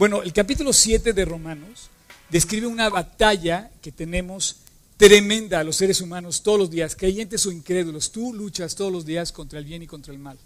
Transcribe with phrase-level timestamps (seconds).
[0.00, 1.90] Bueno, el capítulo 7 de Romanos
[2.30, 4.56] describe una batalla que tenemos
[4.96, 8.10] tremenda a los seres humanos todos los días, creyentes o incrédulos.
[8.10, 10.38] Tú luchas todos los días contra el bien y contra el mal.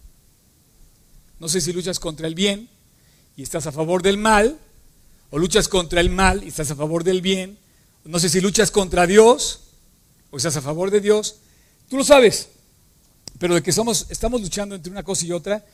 [1.39, 2.69] No sé si luchas contra el bien
[3.37, 4.59] y estás a favor del mal,
[5.31, 7.57] o luchas contra el mal y estás a favor del bien.
[8.05, 9.61] No sé si luchas contra Dios
[10.33, 11.37] o estás a favor de Dios.
[11.89, 12.49] Tú lo sabes,
[13.39, 15.65] pero de que somos, estamos luchando entre una cosa y otra,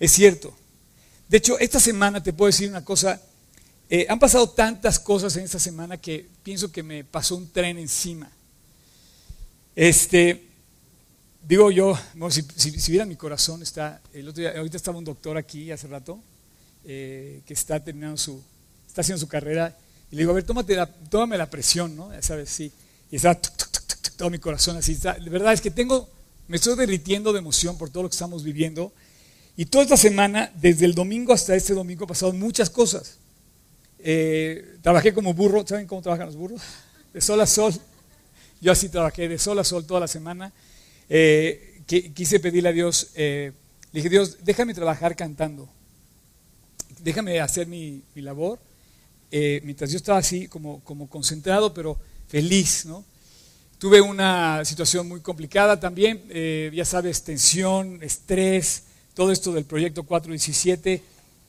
[0.00, 0.56] es cierto.
[1.28, 3.20] De hecho, esta semana te puedo decir una cosa.
[3.90, 7.78] Eh, han pasado tantas cosas en esta semana que pienso que me pasó un tren
[7.78, 8.30] encima.
[9.74, 10.48] Este,
[11.46, 11.98] digo yo,
[12.30, 15.86] si, si, vieran mi corazón, está, el otro día, ahorita estaba un doctor aquí hace
[15.86, 16.18] rato,
[16.84, 18.42] eh, que está terminando su,
[18.86, 19.76] está haciendo su carrera,
[20.10, 22.12] y le digo, a ver, tómate la, tómame la presión, ¿no?
[22.12, 22.72] Ya sabes, sí.
[23.10, 23.38] Y está
[24.16, 24.92] todo mi corazón así.
[24.92, 26.08] Está, de verdad es que tengo,
[26.48, 28.92] me estoy derritiendo de emoción por todo lo que estamos viviendo.
[29.58, 33.18] Y toda esta semana, desde el domingo hasta este domingo, pasado muchas cosas.
[33.98, 36.62] Eh, trabajé como burro, ¿saben cómo trabajan los burros?
[37.12, 37.74] De sol a sol.
[38.60, 40.52] Yo así trabajé de sol a sol toda la semana.
[41.08, 41.82] Eh,
[42.14, 43.50] quise pedirle a Dios, eh,
[43.90, 45.68] le dije, Dios, déjame trabajar cantando.
[47.00, 48.60] Déjame hacer mi, labor.
[49.32, 51.98] mientras yo estaba así como, como concentrado, pero
[52.28, 53.04] feliz, ¿no?
[53.78, 56.22] Tuve una situación muy complicada también,
[56.72, 58.84] ya sabes, tensión, estrés,
[59.18, 61.02] todo esto del proyecto 417.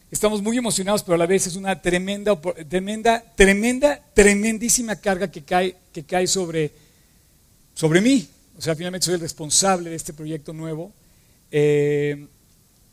[0.09, 2.35] Estamos muy emocionados, pero a la vez es una tremenda,
[2.67, 6.71] tremenda, tremenda, tremendísima carga que cae, que cae sobre,
[7.75, 8.27] sobre mí.
[8.57, 10.91] O sea, finalmente soy el responsable de este proyecto nuevo.
[11.51, 12.25] Eh,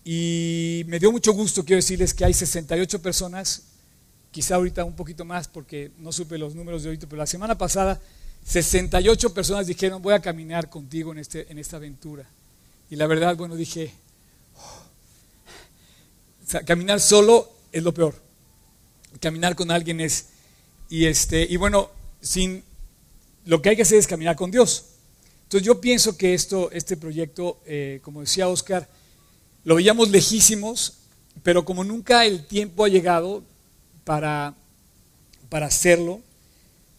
[0.04, 3.62] y me dio mucho gusto, quiero decirles que hay 68 personas,
[4.30, 7.56] quizá ahorita un poquito más porque no supe los números de ahorita, pero la semana
[7.56, 7.98] pasada
[8.44, 12.26] 68 personas dijeron, voy a caminar contigo en, este, en esta aventura.
[12.91, 13.91] Y la verdad, bueno, dije,
[16.65, 18.15] caminar solo es lo peor.
[19.21, 20.27] Caminar con alguien es...
[20.89, 21.91] Y, este, y bueno,
[22.21, 22.62] sin,
[23.45, 24.87] lo que hay que hacer es caminar con Dios.
[25.45, 28.89] Entonces yo pienso que esto, este proyecto, eh, como decía Oscar,
[29.65, 30.99] lo veíamos lejísimos,
[31.43, 33.43] pero como nunca el tiempo ha llegado
[34.05, 34.55] para,
[35.49, 36.21] para hacerlo,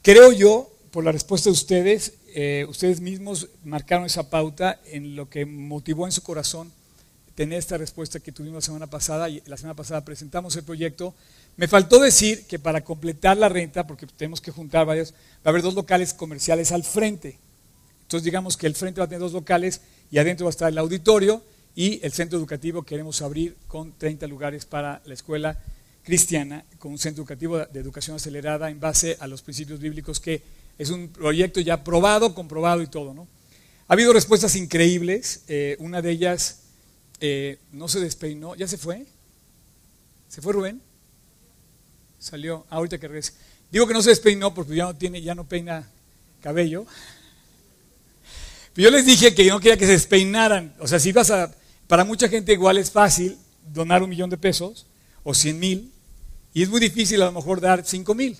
[0.01, 5.29] creo yo, por la respuesta de ustedes, eh, ustedes mismos marcaron esa pauta en lo
[5.29, 6.71] que motivó en su corazón
[7.37, 9.29] tener esta respuesta que tuvimos la semana pasada.
[9.29, 11.13] Y la semana pasada presentamos el proyecto.
[11.55, 15.15] Me faltó decir que para completar la renta, porque tenemos que juntar varios, va
[15.45, 17.37] a haber dos locales comerciales al frente.
[18.01, 20.71] Entonces digamos que el frente va a tener dos locales y adentro va a estar
[20.71, 21.43] el auditorio
[21.75, 25.61] y el centro educativo queremos abrir con 30 lugares para la escuela
[26.03, 30.41] cristiana, con un centro educativo de educación acelerada en base a los principios bíblicos, que
[30.79, 33.13] es un proyecto ya probado, comprobado y todo.
[33.13, 33.27] ¿no?
[33.87, 36.61] Ha habido respuestas increíbles, eh, una de ellas
[37.19, 39.05] eh, no se despeinó, ¿ya se fue?
[40.27, 40.81] ¿Se fue Rubén?
[42.19, 43.33] Salió, ah, ahorita que regrese.
[43.71, 45.89] Digo que no se despeinó porque ya no tiene, ya no peina
[46.41, 46.85] cabello.
[48.73, 50.75] Pero yo les dije que no quería que se despeinaran.
[50.79, 51.53] O sea, si vas a,
[51.87, 53.37] para mucha gente igual es fácil
[53.73, 54.85] donar un millón de pesos
[55.23, 55.91] o cien mil
[56.53, 58.37] y es muy difícil a lo mejor dar cinco mil.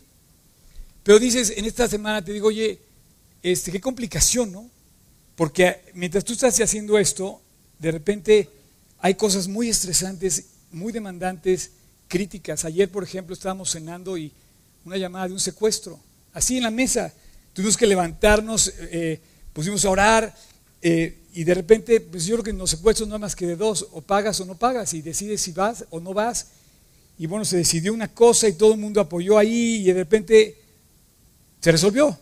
[1.04, 2.80] Pero dices, en esta semana te digo, oye,
[3.42, 4.70] este, qué complicación, ¿no?
[5.36, 7.42] Porque mientras tú estás haciendo esto,
[7.80, 8.50] de repente
[9.00, 11.72] hay cosas muy estresantes, muy demandantes,
[12.08, 12.66] críticas.
[12.66, 14.32] Ayer, por ejemplo, estábamos cenando y
[14.86, 16.00] una llamada de un secuestro.
[16.34, 17.14] Así en la mesa.
[17.54, 19.20] Tuvimos que levantarnos, eh,
[19.52, 20.36] pusimos a orar
[20.82, 23.48] eh, y de repente, pues yo creo que en los secuestros no hay más que
[23.48, 26.48] de dos, o pagas o no pagas y decides si vas o no vas.
[27.18, 30.58] Y bueno, se decidió una cosa y todo el mundo apoyó ahí y de repente
[31.60, 32.18] se resolvió.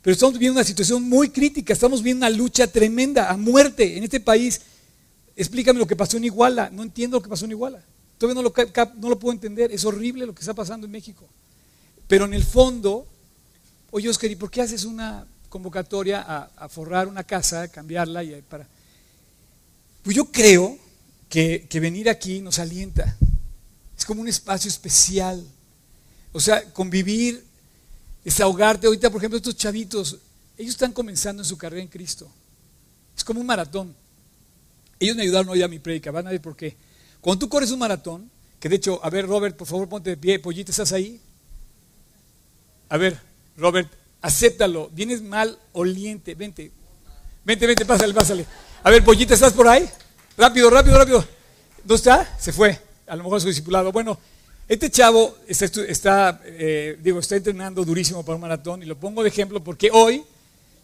[0.00, 4.04] Pero estamos viviendo una situación muy crítica, estamos viendo una lucha tremenda a muerte en
[4.04, 4.60] este país
[5.36, 6.70] explícame lo que pasó en Iguala.
[6.70, 7.82] No entiendo lo que pasó en Iguala.
[8.18, 8.54] Todavía no lo,
[8.96, 9.72] no lo puedo entender.
[9.72, 11.28] Es horrible lo que está pasando en México.
[12.06, 13.06] Pero en el fondo,
[13.90, 18.66] oye Oscar, ¿y por qué haces una convocatoria a, forrar una casa, cambiarla y para...
[20.02, 20.76] Pues yo creo
[21.28, 23.16] que, que venir aquí nos alienta.
[23.96, 25.46] Es como un espacio especial.
[26.32, 27.44] O sea, convivir,
[28.24, 28.86] desahogarte.
[28.86, 30.18] Ahorita, por ejemplo, estos chavitos,
[30.58, 32.28] ellos están comenzando en su carrera en Cristo.
[33.16, 33.94] Es como un maratón.
[35.04, 36.76] Ellos me ayudaron hoy a mi predica, van a ver por qué.
[37.20, 40.16] Cuando tú corres un maratón, que de hecho, a ver, Robert, por favor, ponte de
[40.16, 41.20] pie, pollito, ¿estás ahí?
[42.88, 43.18] A ver,
[43.56, 43.92] Robert,
[44.22, 46.72] acéptalo, vienes mal oliente, vente,
[47.44, 48.46] vente, vente, pásale, pásale.
[48.82, 49.88] A ver, pollita, ¿estás por ahí?
[50.36, 51.24] Rápido, rápido, rápido.
[51.78, 52.38] ¿Dónde está?
[52.38, 53.92] Se fue, a lo mejor su discipulado.
[53.92, 54.18] Bueno,
[54.66, 59.28] este chavo está, eh, digo, está entrenando durísimo para un maratón y lo pongo de
[59.28, 60.24] ejemplo porque hoy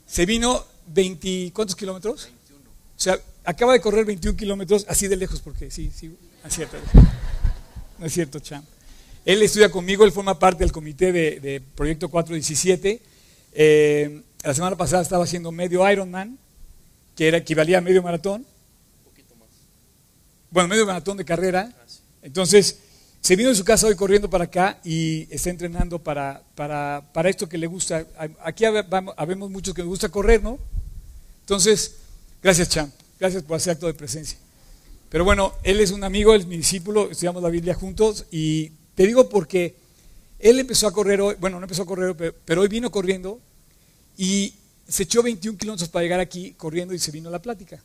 [0.07, 2.29] se vino 20, ¿cuántos kilómetros?
[2.49, 2.71] 21.
[2.71, 6.55] O sea, acaba de correr 21 kilómetros así de lejos, porque sí, sí, no es
[6.55, 6.77] cierto.
[7.99, 8.65] No es cierto, Cham.
[9.25, 13.03] Él estudia conmigo, él forma parte del comité de, Proyecto 417.
[13.53, 16.39] Eh, la semana pasada estaba haciendo medio Ironman,
[17.15, 18.41] que era, equivalía a medio maratón.
[18.41, 19.49] Un poquito más.
[20.51, 21.71] Bueno, medio maratón de carrera.
[22.23, 22.79] Entonces,
[23.21, 27.29] se vino de su casa hoy corriendo para acá y está entrenando para, para, para
[27.29, 28.07] esto que le gusta.
[28.43, 30.59] Aquí habemos muchos que nos gusta correr, ¿no?
[31.43, 31.97] Entonces,
[32.43, 32.91] gracias, Chan.
[33.21, 34.39] Gracias por hacer acto de presencia.
[35.11, 38.71] Pero bueno, él es un amigo, él es mi discípulo, estudiamos la Biblia juntos y
[38.95, 39.77] te digo porque
[40.39, 43.39] él empezó a correr hoy, bueno, no empezó a correr, pero, pero hoy vino corriendo
[44.17, 44.55] y
[44.89, 47.83] se echó 21 kilómetros para llegar aquí corriendo y se vino a la plática.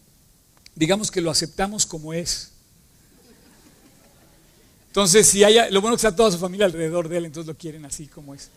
[0.73, 2.51] Digamos que lo aceptamos como es.
[4.87, 7.57] Entonces, si haya, lo bueno que está toda su familia alrededor de él, entonces lo
[7.57, 8.49] quieren así como es.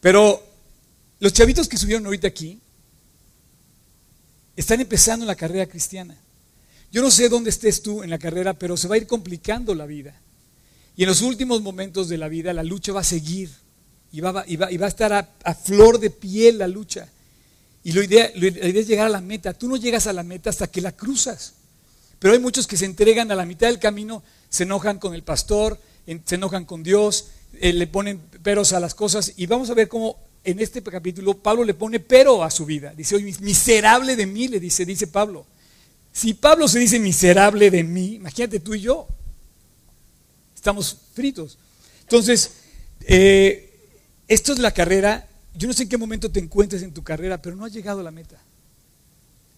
[0.00, 0.40] Pero
[1.18, 2.60] los chavitos que subieron ahorita aquí
[4.60, 6.16] están empezando la carrera cristiana.
[6.92, 9.74] Yo no sé dónde estés tú en la carrera, pero se va a ir complicando
[9.74, 10.20] la vida.
[10.96, 13.50] Y en los últimos momentos de la vida la lucha va a seguir
[14.12, 17.08] y va, a estar a, flor de piel la lucha.
[17.84, 19.54] Y la idea, la idea es llegar a la meta.
[19.54, 21.54] Tú no llegas a la meta hasta que la cruzas.
[22.18, 25.22] Pero hay muchos que se entregan a la mitad del camino se enojan con el
[25.22, 25.80] pastor,
[26.24, 27.28] se enojan con Dios,
[27.60, 29.32] eh, le ponen peros a las cosas.
[29.36, 32.94] Y vamos a ver cómo en este capítulo Pablo le pone pero a su vida.
[32.94, 35.46] Dice, miserable de mí, le dice, dice Pablo.
[36.12, 39.06] Si Pablo se dice miserable de mí, imagínate tú y yo.
[40.54, 41.58] Estamos fritos.
[42.02, 42.52] Entonces,
[43.02, 43.70] eh,
[44.26, 45.28] esto es la carrera.
[45.54, 48.00] Yo no sé en qué momento te encuentres en tu carrera, pero no has llegado
[48.00, 48.40] a la meta.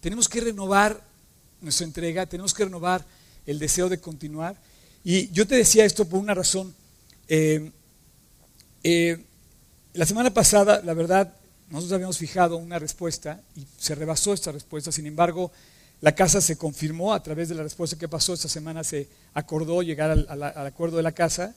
[0.01, 1.03] Tenemos que renovar
[1.61, 3.05] nuestra entrega, tenemos que renovar
[3.47, 4.61] el deseo de continuar.
[5.05, 6.75] Y yo te decía esto por una razón.
[7.29, 7.71] Eh,
[8.83, 9.25] eh,
[9.95, 11.35] la semana pasada, la verdad,
[11.69, 14.93] nosotros habíamos fijado una respuesta y se rebasó esta respuesta.
[14.93, 15.53] Sin embargo,
[16.01, 18.35] la casa se confirmó a través de la respuesta que pasó.
[18.35, 21.55] Esta semana se acordó llegar al, acuerdo de la casa.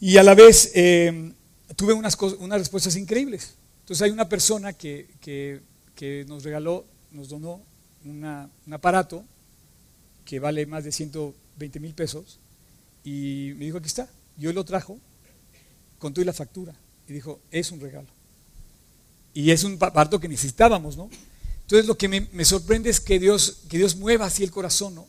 [0.00, 1.32] Y a la vez eh,
[1.76, 3.54] tuve unas, unas respuestas increíbles.
[3.80, 7.60] Entonces hay una persona que, que, nos regaló, nos donó
[8.04, 8.24] un
[8.72, 9.24] aparato
[10.24, 12.38] que vale más de 120 mil pesos,
[13.04, 14.08] y me dijo, aquí está.
[14.36, 14.98] Yo lo trajo,
[15.98, 16.74] contó y la factura,
[17.08, 18.08] y dijo, es un regalo.
[19.34, 21.08] Y es un parto que necesitábamos, ¿no?
[21.62, 25.06] Entonces lo que me, sorprende es que Dios, que Dios mueva así el corazón, ¿no?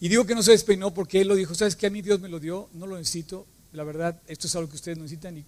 [0.00, 1.86] Y digo que no se despeinó porque Él lo dijo, ¿sabes qué?
[1.86, 4.76] A mí Dios me lo dio, no lo necesito, la verdad, esto es algo que
[4.76, 5.44] ustedes necesitan y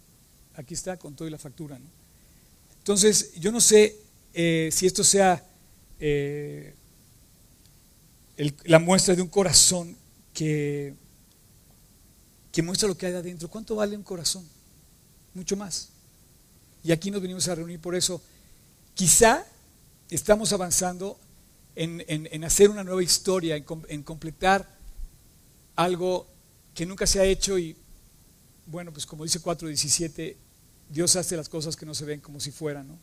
[0.55, 1.79] aquí está con todo y la factura.
[2.77, 3.97] Entonces, yo no sé
[4.33, 5.43] eh, si esto sea
[5.99, 6.75] eh,
[8.65, 9.95] la muestra de un corazón
[10.33, 10.93] que,
[12.51, 13.49] que muestra lo que hay adentro.
[13.49, 14.47] ¿Cuánto vale un corazón?
[15.33, 15.89] Mucho más.
[16.83, 18.21] Y aquí nos venimos a reunir por eso.
[18.93, 19.45] Quizá
[20.09, 21.19] estamos avanzando
[21.75, 24.67] en, hacer una nueva historia, en, completar
[25.75, 26.27] algo
[26.73, 27.75] que nunca se ha hecho y,
[28.65, 30.35] bueno, pues como dice 4.17,
[30.89, 32.99] Dios hace las cosas que no se ven como si fueran, ¿no?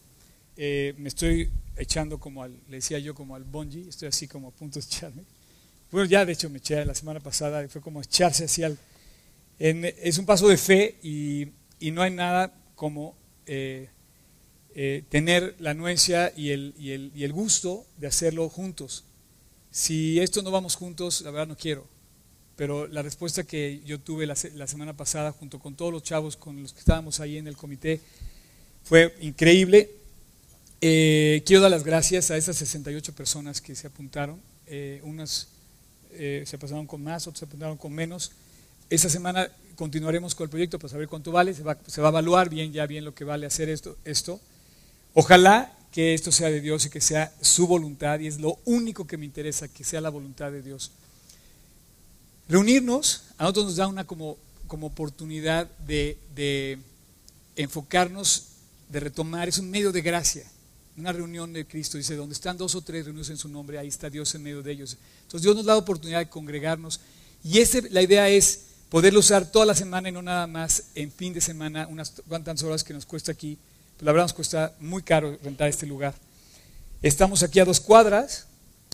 [0.56, 4.48] Eh, me estoy echando como al, le decía yo, como al bungee, estoy así como
[4.48, 5.22] a punto de echarme.
[5.90, 8.78] Bueno, ya de hecho me eché la semana pasada, fue como echarse hacia el...
[9.58, 11.46] es un paso de fe y,
[11.80, 13.16] no hay nada como
[13.46, 13.88] eh,
[14.74, 19.04] eh, tener la anuencia y el, y, el, y el, gusto de hacerlo juntos.
[19.70, 21.86] Si esto no vamos juntos, la verdad no quiero.
[22.56, 26.36] Pero la respuesta que yo tuve la, la semana pasada junto con todos los chavos
[26.36, 28.00] con los que estábamos ahí en el comité
[28.82, 29.90] fue increíble
[30.80, 34.40] eh, quiero dar las gracias a esas 68 personas que se apuntaron.
[34.66, 35.48] Eh, unas
[36.12, 38.30] eh, se pasaron con más, otras se apuntaron con menos.
[38.88, 41.54] Esta semana continuaremos con el proyecto para saber cuánto vale.
[41.54, 44.40] Se va, se va, a evaluar bien, ya bien lo que vale hacer esto, esto.
[45.14, 48.18] Ojalá que esto sea de Dios y que sea su voluntad.
[48.18, 50.90] Y es lo único que me interesa, que sea la voluntad de Dios.
[52.48, 56.80] Reunirnos a nosotros nos da una como, como oportunidad de, de
[57.54, 58.48] enfocarnos,
[58.88, 59.48] de retomar.
[59.48, 60.44] Es un medio de gracia
[60.96, 63.86] una reunión de Cristo, dice, donde están dos o tres reunidos en su nombre, ahí
[63.86, 64.96] está Dios en medio de ellos.
[65.22, 66.98] Entonces Dios nos da la oportunidad de congregarnos
[67.44, 71.12] y ese, la idea es poderlo usar toda la semana y no nada más en
[71.12, 73.58] fin de semana, unas cuantas horas que nos cuesta aquí.
[73.96, 76.14] Pues la verdad nos cuesta muy caro rentar este lugar.
[77.02, 78.46] Estamos aquí a dos cuadras,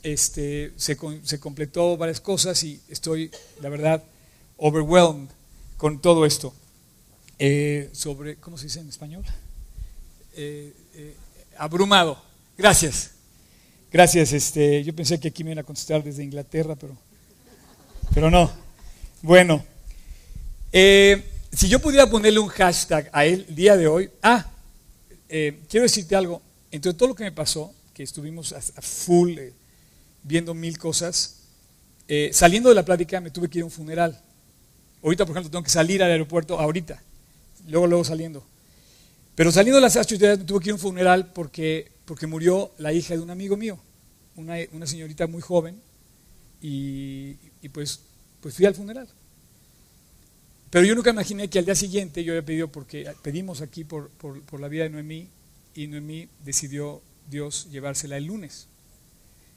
[0.02, 0.96] este, se,
[1.40, 3.30] completó varias cosas y estoy,
[3.62, 4.02] la verdad,
[4.58, 5.28] overwhelmed
[5.76, 6.52] con todo esto.
[7.38, 9.24] Eh, sobre, ¿cómo se dice en español?
[10.36, 11.16] Eh, eh,
[11.56, 12.22] abrumado.
[12.58, 13.12] Gracias.
[13.90, 14.32] Gracias.
[14.32, 16.96] Este, yo pensé que aquí me iban a contestar desde Inglaterra, pero,
[18.12, 18.50] pero no.
[19.22, 19.64] Bueno,
[20.76, 24.50] eh, si yo pudiera ponerle un hashtag a él día de hoy, ah,
[25.28, 26.42] eh, quiero decirte algo.
[26.72, 29.52] Entre todo lo que me pasó, que estuvimos a, full eh,
[30.24, 31.36] viendo mil cosas,
[32.32, 34.20] saliendo de la plática me tuve que ir a un funeral.
[35.00, 37.00] Ahorita, por ejemplo, tengo que salir al aeropuerto ahorita,
[37.68, 38.44] luego, luego saliendo.
[39.36, 42.72] Pero saliendo de las ocho me tuve que ir a un funeral porque, porque murió
[42.78, 43.78] la hija de un amigo mío,
[44.34, 45.80] una, una señorita muy joven,
[46.60, 48.00] y, y, pues,
[48.40, 49.06] pues fui al funeral.
[50.74, 54.10] Pero yo nunca imaginé que al día siguiente yo había pedido, porque pedimos aquí por,
[54.10, 55.28] por, la vida de Noemí,
[55.72, 57.00] y Noemí decidió
[57.30, 58.66] Dios llevársela el lunes.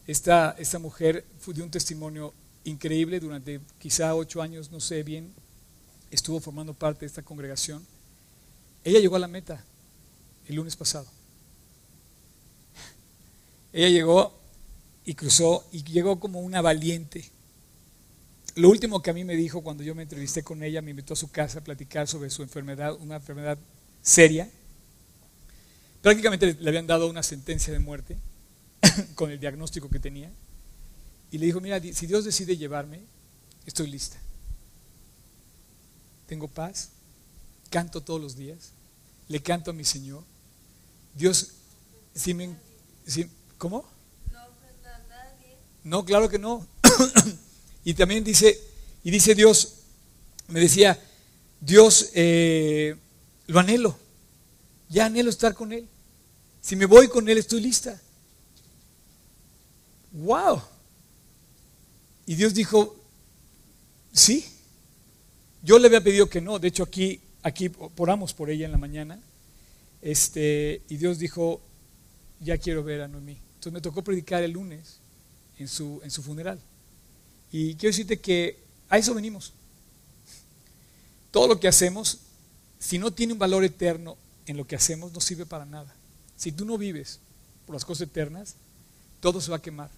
[0.06, 5.34] Esta, esta mujer dio un testimonio increíble durante quizá ocho años, no sé bien,
[6.12, 7.84] estuvo formando parte de esta congregación.
[8.84, 9.66] Ella llegó a la meta
[10.48, 11.08] el lunes pasado.
[13.74, 14.38] Ella llegó
[15.04, 17.32] y cruzó y llegó como una valiente.
[18.58, 21.14] Lo último que a mí me dijo cuando yo me entrevisté con ella, me invitó
[21.14, 23.56] a su casa a platicar sobre su enfermedad, una enfermedad
[24.02, 24.50] seria.
[26.02, 28.18] Prácticamente le habían dado una sentencia de muerte
[29.16, 30.32] con el diagnóstico que tenía.
[31.30, 33.02] Y le dijo, mira, si Dios decide llevarme,
[33.68, 34.18] estoy lista.
[36.26, 36.90] Tengo paz,
[37.70, 38.72] canto todos los días,
[39.28, 40.24] le canto a mi Señor.
[41.14, 41.52] Dios,
[42.16, 42.56] si me...
[43.60, 43.86] ¿Cómo?
[45.84, 46.66] No, claro que no.
[47.88, 48.60] y también dice,
[49.02, 49.76] y dice Dios,
[50.50, 51.02] me decía,
[51.62, 52.98] Dios, eh,
[53.46, 53.98] lo anhelo,
[54.90, 55.88] ya anhelo estar con Él.
[56.60, 57.98] Si me voy con Él, estoy lista.
[60.12, 60.62] ¡Wow!
[62.26, 62.94] Y Dios dijo,
[64.12, 64.46] sí.
[65.64, 66.60] Yo le había pedido que no.
[66.60, 69.18] De hecho, aquí, aquí oramos por ella en la mañana.
[70.02, 71.62] Este, y Dios dijo,
[72.42, 73.38] ya quiero ver a Noemí.
[73.54, 74.98] Entonces me tocó predicar el lunes
[75.58, 76.60] en su, en su funeral.
[77.52, 79.54] Y quiero decirte que a eso venimos.
[81.32, 82.20] Todo lo que hacemos,
[82.80, 85.94] si no tiene un valor eterno en lo que hacemos, no sirve para nada.
[86.36, 87.20] Si tú no vives
[87.66, 88.56] por las cosas eternas,
[89.20, 89.90] todo se va a quemar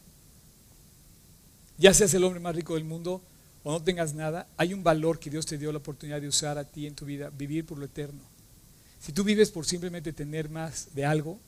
[1.80, 3.22] ya seas el hombre más rico del mundo
[3.64, 6.58] o no tengas nada, hay un valor que Dios te dio la oportunidad de usar
[6.58, 8.22] a ti en tu vida, vivir por lo eterno.
[9.00, 11.40] Si tú vives por simplemente tener más de algo,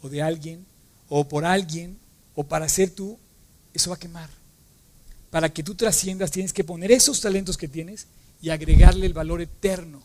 [0.00, 0.64] o de alguien,
[1.08, 1.98] o por alguien,
[2.34, 3.18] o para ser tú,
[3.74, 4.30] eso va a quemar.
[5.32, 8.06] Para que tú trasciendas tienes que poner esos talentos que tienes
[8.40, 10.00] y agregarle el valor eterno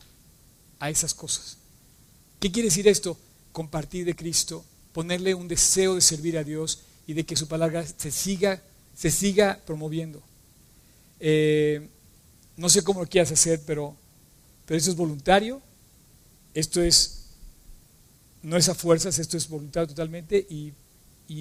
[0.79, 1.57] a esas cosas.
[2.39, 3.15] ¿Qué quiere decir esto?
[3.51, 7.86] Compartir de Cristo, ponerle un deseo de servir a Dios y de que su palabra
[7.86, 8.63] se siga
[8.98, 10.24] se siga promoviendo.
[11.19, 11.88] Eh,
[12.55, 13.96] no sé cómo lo quieras hacer, pero,
[14.65, 15.62] pero esto es voluntario,
[16.55, 17.27] esto es,
[18.41, 20.74] no es a fuerzas, esto es voluntario totalmente y,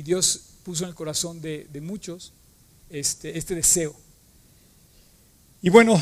[0.03, 2.33] Dios puso en el corazón de, muchos
[2.91, 3.95] este, este deseo.
[5.63, 6.01] Y bueno,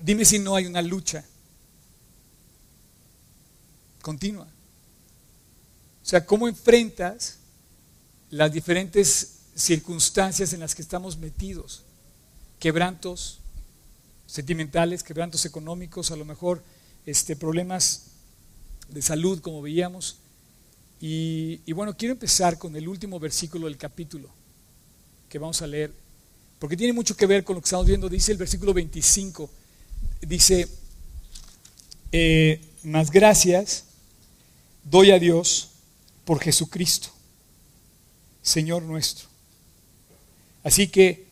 [0.00, 1.24] dime si no hay una lucha
[4.02, 4.46] continua.
[6.02, 7.38] O sea, ¿cómo enfrentas
[8.30, 11.82] las diferentes circunstancias en las que estamos metidos,
[12.58, 13.40] quebrantos
[14.26, 16.62] sentimentales, quebrantos económicos, a lo mejor
[17.04, 18.06] este, problemas
[18.88, 20.18] de salud, como veíamos.
[21.00, 24.30] Y, y, bueno, quiero empezar con el último versículo del capítulo
[25.30, 25.94] que vamos a leer,
[26.58, 28.08] porque tiene mucho que ver con lo que estamos viendo.
[28.08, 29.48] Dice el versículo 25,
[30.20, 30.68] dice,
[32.12, 33.84] eh, más gracias
[34.84, 35.70] doy a Dios
[36.24, 37.08] por Jesucristo,
[38.42, 39.28] Señor nuestro
[40.62, 41.26] Así que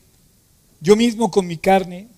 [0.81, 2.09] yo mismo con mi carne,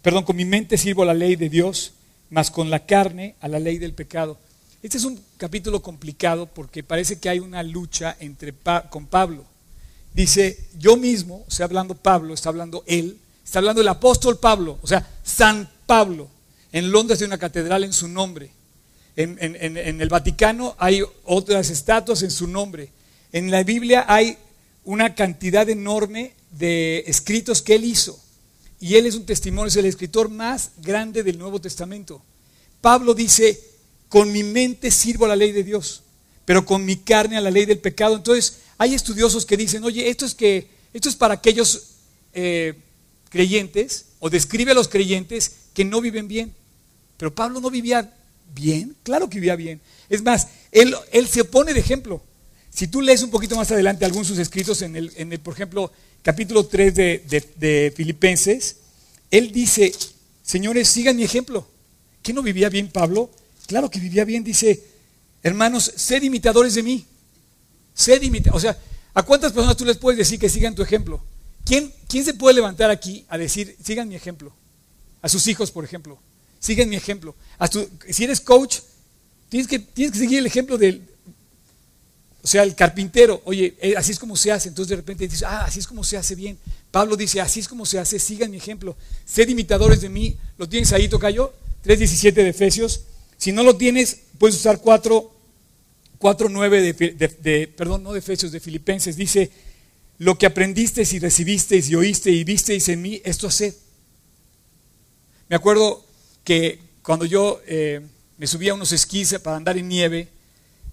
[0.00, 1.92] perdón, con mi mente sirvo a la ley de Dios,
[2.30, 4.38] mas con la carne a la ley del pecado.
[4.82, 8.54] Este es un capítulo complicado porque parece que hay una lucha entre
[8.88, 9.44] con Pablo.
[10.14, 14.78] Dice, yo mismo, o sea, hablando Pablo, está hablando él, está hablando el apóstol Pablo,
[14.80, 16.30] o sea, San Pablo.
[16.72, 18.50] En Londres hay una catedral en su nombre.
[19.16, 22.90] En, en el Vaticano hay otras estatuas en su nombre.
[23.32, 24.38] En la Biblia hay
[24.84, 28.18] una cantidad enorme de escritos que él hizo.
[28.80, 32.22] Y él es un testimonio, es el escritor más grande del Nuevo Testamento.
[32.80, 33.58] Pablo dice,
[34.08, 36.03] con mi mente sirvo a la ley de Dios,
[36.44, 38.16] pero con mi carne a la ley del pecado.
[38.16, 41.94] Entonces, hay estudiosos que dicen, oye, esto es, que, esto es para aquellos
[42.32, 42.74] eh,
[43.30, 46.54] creyentes, o describe a los creyentes que no viven bien.
[47.16, 48.12] Pero Pablo no vivía
[48.54, 49.80] bien, claro que vivía bien.
[50.08, 52.22] Es más, él, él se opone de ejemplo.
[52.70, 55.38] Si tú lees un poquito más adelante algunos de sus escritos, en el, en el
[55.38, 58.78] por ejemplo, capítulo 3 de, Filipenses,
[59.30, 59.92] él dice,
[60.42, 61.68] señores, sigan mi ejemplo.
[62.22, 63.30] ¿Qué no vivía bien Pablo?
[63.66, 64.82] Claro que vivía bien, dice,
[65.44, 67.06] hermanos, sed imitadores de mí.
[67.94, 68.56] Sed imitadores.
[68.56, 68.76] O sea,
[69.14, 71.22] ¿a cuántas personas tú les puedes decir que sigan tu ejemplo?
[71.64, 74.52] ¿Quién, ¿Quién se puede levantar aquí a decir, sigan mi ejemplo?
[75.22, 76.18] A sus hijos, por ejemplo.
[76.58, 77.36] Sigan mi ejemplo.
[78.10, 78.78] Si eres coach,
[79.48, 81.06] tienes que, tienes que seguir el ejemplo del,
[82.42, 84.68] o sea, el carpintero, oye, eh, así es como se hace.
[84.68, 86.58] Entonces de repente dices, ah, así es como se hace bien.
[86.90, 88.96] Pablo dice, así es como se hace, sigan mi ejemplo.
[89.24, 90.36] Sed imitadores de mí.
[90.58, 91.54] ¿Lo tienes ahí, Tocayo?
[91.84, 93.02] 3.17 de Efesios.
[93.38, 99.16] Si no lo tienes, puedes usar 4.9 de, de, perdón, no de Efesios, de Filipenses.
[99.16, 99.50] Dice,
[100.18, 103.74] lo que aprendisteis y recibisteis y oísteis y visteis en mí, esto haced.
[105.48, 106.04] Me acuerdo
[106.44, 108.00] que cuando yo eh,
[108.38, 110.28] me subía a unos esquís para andar en nieve,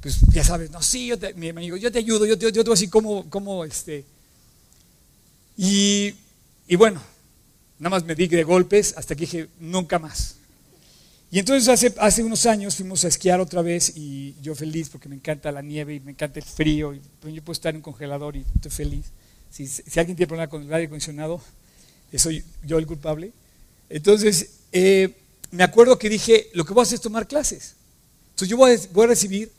[0.02, 2.64] pues ya sabes, no, sí, yo te, mi amigo, yo te ayudo, yo te, yo
[2.64, 4.04] te voy así como, como este.
[5.56, 6.16] Y,
[6.68, 7.02] y bueno,
[7.78, 10.38] nada más me di de golpes hasta que dije, nunca más.
[11.34, 15.08] Y entonces hace, hace unos años fuimos a esquiar otra vez y yo feliz porque
[15.08, 16.94] me encanta la nieve y me encanta el frío.
[16.94, 19.06] Y pues, yo puedo estar en un congelador y estoy feliz.
[19.50, 19.64] Si,
[19.98, 21.42] alguien tiene problema con el aire acondicionado,
[22.18, 23.32] soy yo el culpable.
[23.90, 25.16] Entonces, eh,
[25.52, 27.76] me acuerdo que dije, lo que voy a hacer es tomar clases.
[28.32, 29.52] Entonces yo voy a, voy recibir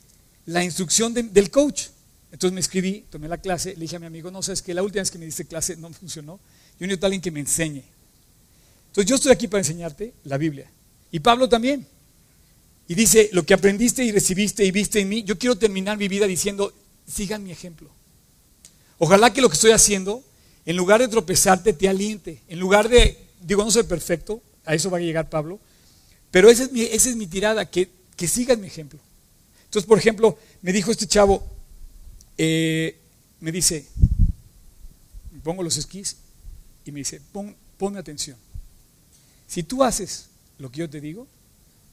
[0.45, 1.87] la instrucción del coach.
[2.33, 4.83] Entonces me escribí, tomé la clase, le dije a mi amigo, no sabes que la
[4.83, 6.39] última vez que me diste clase no funcionó.
[6.79, 7.83] Yo necesito a alguien que me enseñe.
[8.89, 10.71] Entonces yo estoy aquí para enseñarte la Biblia.
[11.13, 11.87] Y Pablo también.
[12.89, 16.09] Y dice, lo que aprendiste y recibiste y viste en mí, yo quiero terminar mi
[16.09, 16.73] vida diciendo,
[17.07, 17.89] sigan mi ejemplo.
[18.99, 20.25] Ojalá que lo que estoy haciendo,
[20.67, 22.41] en lugar de tropezarte, te aliente.
[22.49, 25.61] En lugar de, digo, no soy perfecto, a eso va a llegar Pablo,
[26.31, 28.99] pero esa es mi, tirada, que, que sigan mi ejemplo.
[29.65, 31.47] Entonces, por ejemplo, me dijo este chavo,
[32.39, 32.99] eh,
[33.41, 33.87] me dice,
[35.43, 36.17] pongo los esquís
[36.85, 38.37] y me dice, Pon, ponme atención.
[39.47, 40.27] Si tú haces
[40.63, 41.27] lo que yo te digo,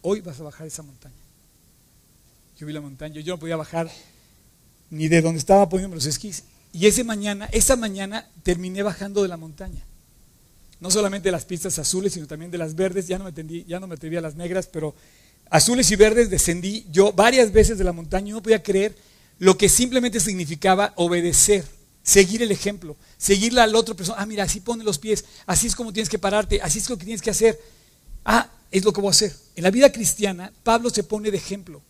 [0.04, 1.16] hoy vas a bajar esa montaña.
[2.58, 3.90] Yo vi la montaña, yo no podía bajar
[4.92, 6.44] ni de donde estaba poniéndome los esquís.
[6.72, 9.84] Y ese mañana, esa mañana terminé bajando de la montaña.
[10.80, 13.08] No solamente de las pistas azules, sino también de las verdes.
[13.08, 14.94] Ya no me, atendí, ya no me atreví a las negras, pero
[15.50, 18.34] azules y verdes descendí yo varias veces de la montaña.
[18.34, 18.96] no podía creer
[19.40, 21.66] lo que simplemente significaba obedecer,
[22.04, 24.22] seguir el ejemplo, seguirla al otro persona.
[24.22, 26.98] Ah, mira, así pone los pies, así es como tienes que pararte, así es lo
[26.98, 27.60] que tienes que hacer.
[28.24, 29.36] Ah, es lo que voy a hacer.
[29.56, 31.82] En la vida cristiana, Pablo se pone de ejemplo.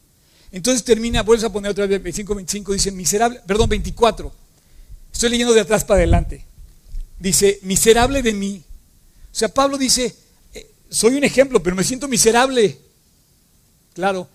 [0.51, 4.31] Entonces termina, vuelves a poner otra vez 25, 25, dice miserable, perdón, 24.
[5.11, 6.45] Estoy leyendo de atrás para adelante.
[7.19, 8.63] Dice, miserable de mí.
[9.31, 10.15] O sea, Pablo dice,
[10.53, 12.79] eh, soy un ejemplo, pero me siento miserable.
[13.93, 14.27] Claro,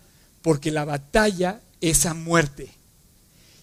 [0.42, 2.68] porque la batalla es a muerte.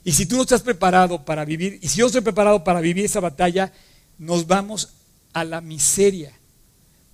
[0.04, 3.06] Y si tú no estás preparado para vivir, y si yo estoy preparado para vivir
[3.06, 3.72] esa batalla,
[4.18, 4.90] nos vamos
[5.34, 6.34] a la miseria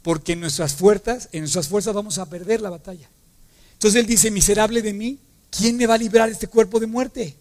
[0.08, 3.10] porque en nuestras fuerzas, en nuestras fuerzas vamos a perder la batalla.
[3.74, 6.88] Entonces él dice, miserable de mí, ¿quién me va a librar de este cuerpo de
[6.88, 7.36] muerte?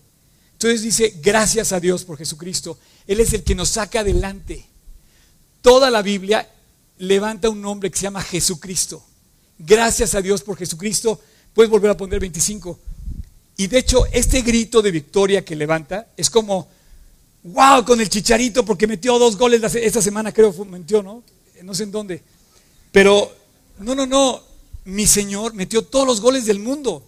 [0.51, 2.77] Entonces dice, gracias a Dios por Jesucristo.
[3.07, 4.67] Él es el que nos saca adelante.
[5.63, 6.51] Toda la Biblia
[6.99, 9.01] levanta un nombre que se llama Jesucristo.
[9.61, 11.21] Gracias a Dios por Jesucristo.
[11.55, 12.81] Puedes volver a poner 25.
[13.59, 16.67] Y de hecho, este grito de victoria que levanta es como,
[17.45, 21.23] wow, con el chicharito porque metió dos goles esta semana, creo, metió, ¿no?
[21.63, 22.35] No sé en dónde.
[22.97, 23.31] Pero,
[23.81, 24.43] no, no, no,
[24.87, 27.07] mi Señor metió todos los goles del mundo.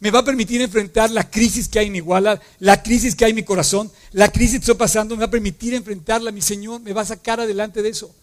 [0.00, 3.32] Me va a permitir enfrentar la crisis que hay en Iguala, la crisis que hay
[3.32, 6.80] en mi corazón, la crisis que estoy pasando, me va a permitir enfrentarla, mi Señor,
[6.80, 8.14] me va a sacar adelante de eso.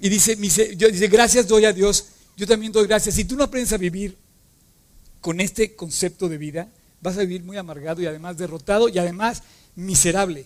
[0.00, 0.36] Y dice,
[0.76, 3.14] yo, dice, gracias doy a Dios, yo también doy gracias.
[3.14, 4.16] Si tú no aprendes a vivir
[5.20, 6.68] con este concepto de vida,
[7.02, 9.44] vas a vivir muy amargado y además derrotado y además
[9.76, 10.44] miserable.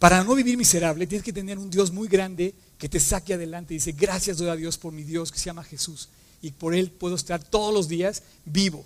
[0.00, 3.74] Para no vivir miserable tienes que tener un Dios muy grande que te saque adelante.
[3.74, 6.08] Dice, gracias doy a Dios por mi Dios que se llama Jesús
[6.42, 8.84] y por Él puedo estar todos los días vivo.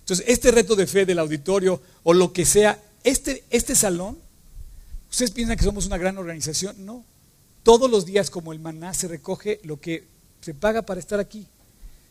[0.00, 4.18] Entonces, este reto de fe del auditorio o lo que sea, este, este salón,
[5.10, 6.76] ¿ustedes piensan que somos una gran organización?
[6.84, 7.04] No.
[7.62, 10.04] Todos los días como el maná se recoge lo que
[10.40, 11.46] se paga para estar aquí.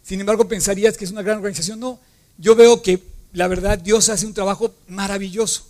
[0.04, 1.80] Sin embargo, pensarías que es una gran organización.
[1.80, 2.00] No,
[2.38, 3.02] yo veo que
[3.34, 5.66] la verdad Dios hace un trabajo maravilloso.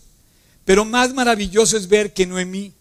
[0.66, 2.74] Pero más maravilloso es ver que Noemí,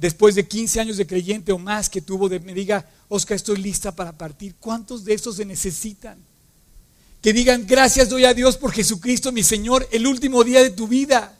[0.00, 3.58] después de 15 años de creyente o más que tuvo, de, me diga, Oscar, estoy
[3.58, 4.54] lista para partir.
[4.58, 6.18] ¿Cuántos de estos se necesitan?
[7.20, 10.88] Que digan, gracias doy a Dios por Jesucristo, mi Señor, el último día de tu
[10.88, 11.38] vida.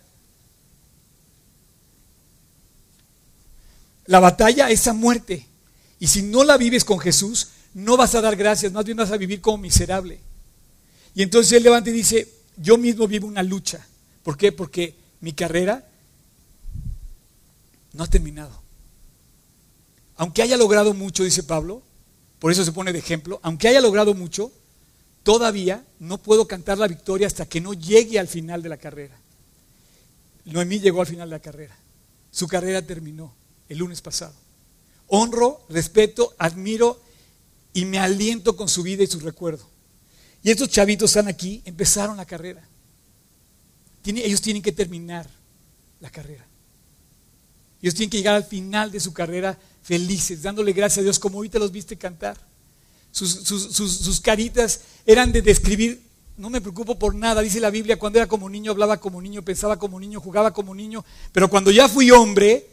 [4.05, 5.47] La batalla es a muerte.
[5.99, 9.11] Y si no la vives con Jesús, no vas a dar gracias, más bien vas
[9.11, 10.21] a vivir como miserable.
[11.15, 13.87] Y entonces él levanta y dice, yo mismo vivo una lucha.
[14.23, 14.53] ¿Por qué?
[14.53, 15.90] Porque mi carrera
[17.93, 18.63] no ha terminado.
[20.17, 21.83] Aunque haya logrado mucho, dice Pablo,
[22.39, 24.53] por eso se pone de ejemplo, aunque haya logrado mucho,
[25.23, 29.17] todavía no puedo cantar la victoria hasta que no llegue al final de la carrera.
[30.45, 31.77] Noemí llegó al final de la carrera.
[32.31, 33.35] Su carrera terminó
[33.69, 34.35] el lunes pasado.
[35.09, 37.01] Honro, respeto, admiro
[37.73, 39.69] y me aliento con su vida y su recuerdo.
[40.43, 42.71] Y estos chavitos están aquí, empezaron la carrera
[44.05, 45.29] ellos tienen que terminar
[46.01, 46.47] la carrera.
[47.83, 51.39] Ellos tienen que llegar al final de su carrera felices, dándole gracias a Dios como
[51.39, 52.37] ahorita los viste cantar.
[53.13, 56.01] Sus, sus, caritas eran de describir,
[56.37, 59.43] no me preocupo por nada, dice la Biblia, cuando era como niño hablaba como niño,
[59.43, 62.69] pensaba como niño, jugaba como niño, pero cuando ya fui hombre,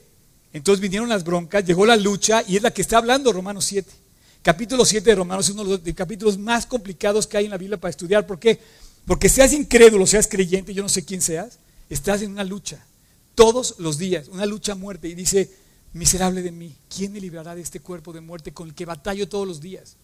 [0.53, 3.91] entonces vinieron las broncas, llegó la lucha y es la que está hablando Romanos 7.
[4.43, 7.57] Capítulo 7 de Romanos es uno de los capítulos más complicados que hay en la
[7.57, 8.25] Biblia para estudiar.
[8.27, 8.59] ¿Por qué?
[9.05, 12.85] Porque seas incrédulo, seas creyente, yo no sé quién seas, estás en una lucha.
[13.37, 15.07] Todos los días, una lucha a muerte.
[15.07, 15.47] Y dice,
[15.93, 19.29] miserable de mí, ¿quién me librará de este cuerpo de muerte con el que batallo
[19.29, 19.95] todos los días?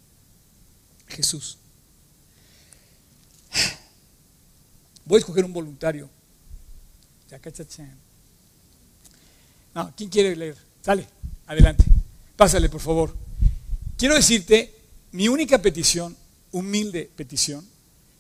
[1.08, 1.58] Jesús.
[5.04, 6.12] Voy a escoger un voluntario.
[9.74, 10.56] No, ¿quién quiere leer?
[10.84, 11.08] Sale,
[11.48, 11.86] adelante.
[12.38, 13.16] Pásale, por favor.
[13.98, 14.76] Quiero decirte,
[15.12, 16.16] mi única petición,
[16.52, 17.68] humilde petición,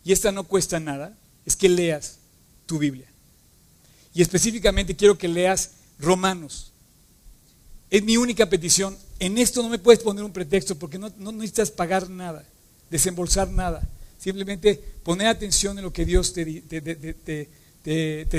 [0.03, 2.17] y esta no cuesta nada, es que leas
[2.65, 3.12] tu Biblia.
[4.13, 6.71] Y específicamente quiero que leas Romanos.
[7.89, 8.97] Es mi única petición.
[9.19, 12.45] En esto no me puedes poner un pretexto porque no, necesitas pagar nada,
[12.89, 13.87] desembolsar nada.
[14.19, 17.49] Simplemente poner atención en lo que Dios te,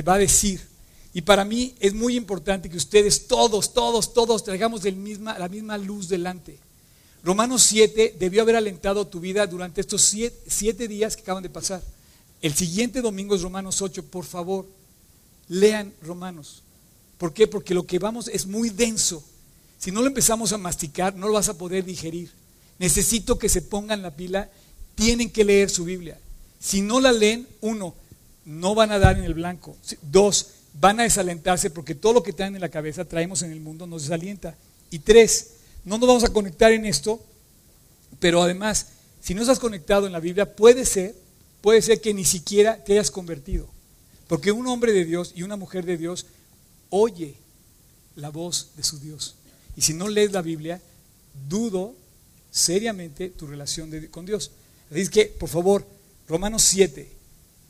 [0.03, 0.61] va a decir.
[1.13, 6.09] Y para mí es muy importante que ustedes todos, todos, todos traigamos la misma luz
[6.09, 6.59] delante.
[7.25, 11.83] Romanos 7 debió haber alentado tu vida durante estos siete, días que acaban de pasar.
[12.43, 14.05] El siguiente domingo es Romanos 8.
[14.05, 14.67] Por favor,
[15.49, 16.63] lean Romanos.
[17.19, 17.47] ¿Por qué?
[17.47, 19.25] Porque lo que vamos es muy denso.
[19.79, 22.31] Si no lo empezamos a masticar, no lo vas a poder digerir.
[22.79, 24.51] Necesito que se pongan la pila.
[24.95, 26.19] Tienen que leer su Biblia.
[26.59, 27.95] Si no la leen, uno,
[28.45, 29.77] no van a dar en el blanco.
[30.03, 30.49] Dos,
[30.81, 33.87] van a desalentarse porque todo lo que traen en la cabeza, traemos en el mundo,
[33.87, 34.57] nos desalienta.
[34.91, 35.51] Y tres,
[35.85, 37.21] no nos vamos a conectar en esto,
[38.19, 38.87] pero además,
[39.21, 41.15] si no estás conectado en la Biblia, puede ser,
[41.61, 43.74] puede ser que ni siquiera te hayas convertido.
[44.29, 46.27] Porque un hombre de Dios y una mujer de Dios
[46.91, 47.35] oye
[48.17, 49.35] la voz de su Dios.
[49.77, 50.81] Y si no lees la Biblia,
[51.49, 51.95] dudo
[52.51, 54.53] seriamente tu relación con Dios.
[54.91, 55.85] Así que, por favor,
[56.29, 57.09] Romanos 7,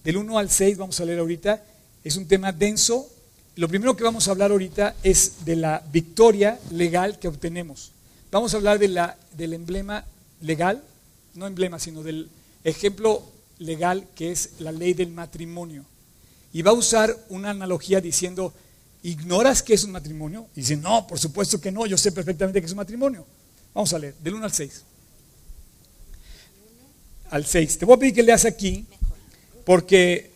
[0.04, 1.64] del 1 al 6, vamos a leer ahorita,
[2.04, 3.08] es un tema denso.
[3.56, 7.92] Lo primero que vamos a hablar ahorita es de la victoria legal que obtenemos.
[8.30, 10.04] Vamos a hablar de la, del emblema
[10.40, 10.82] legal,
[11.34, 12.28] no emblema, sino del
[12.64, 13.22] ejemplo
[13.58, 15.84] legal que es la ley del matrimonio.
[16.54, 18.54] Y va a usar una analogía diciendo,
[19.02, 20.46] ¿ignoras que es un matrimonio?
[20.54, 23.26] Y dice, no, por supuesto que no, yo sé perfectamente que es un matrimonio.
[23.74, 24.82] Vamos a leer, del 1 al 6.
[27.30, 27.78] Al 6.
[27.78, 28.86] Te voy a pedir que leas aquí,
[29.66, 30.32] porque...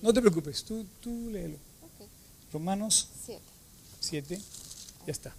[0.00, 1.58] No te preocupes, tú, tú léelo.
[2.52, 3.08] Romanos
[3.98, 4.40] 7.
[5.04, 5.34] Ya está.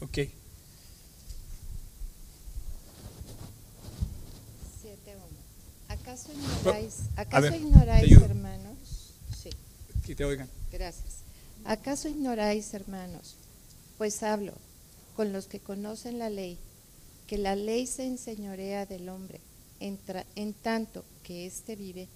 [0.00, 0.18] Ok.
[6.16, 8.78] ¿Acaso ignoráis, acaso ignoráis hermanos?
[9.36, 9.50] Sí.
[10.04, 10.48] Que te oigan.
[10.72, 11.16] Gracias.
[11.64, 13.36] ¿Acaso ignoráis, hermanos?
[13.98, 14.52] Pues hablo
[15.14, 16.58] con los que conocen la ley,
[17.26, 19.40] que la ley se enseñorea del hombre,
[19.80, 19.98] en,
[20.36, 22.08] en tanto que éste vive.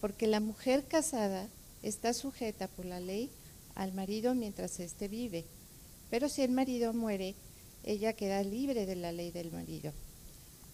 [0.00, 1.46] Porque la mujer casada
[1.82, 3.30] está sujeta por la ley
[3.74, 5.44] al marido mientras éste vive
[6.10, 7.34] pero si el marido muere,
[7.84, 9.92] ella queda libre de la ley del marido.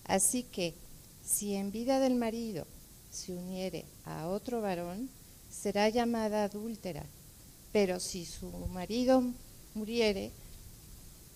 [0.05, 0.75] Así que,
[1.25, 2.67] si en vida del marido
[3.11, 5.09] se uniere a otro varón,
[5.51, 7.05] será llamada adúltera.
[7.73, 9.23] Pero si su marido
[9.75, 10.31] muriere,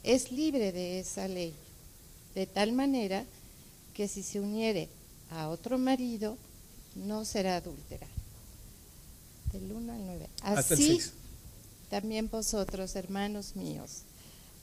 [0.02, 1.54] es libre de esa ley.
[2.34, 3.24] De tal manera
[3.94, 4.88] que si se uniere
[5.30, 6.36] a otro marido,
[6.94, 8.06] no será adúltera.
[9.52, 10.28] Del 1 al 9.
[10.42, 11.00] Así,
[11.88, 14.02] también vosotros, hermanos míos,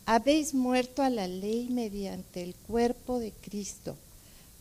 [0.05, 3.95] habéis muerto a la ley mediante el cuerpo de Cristo,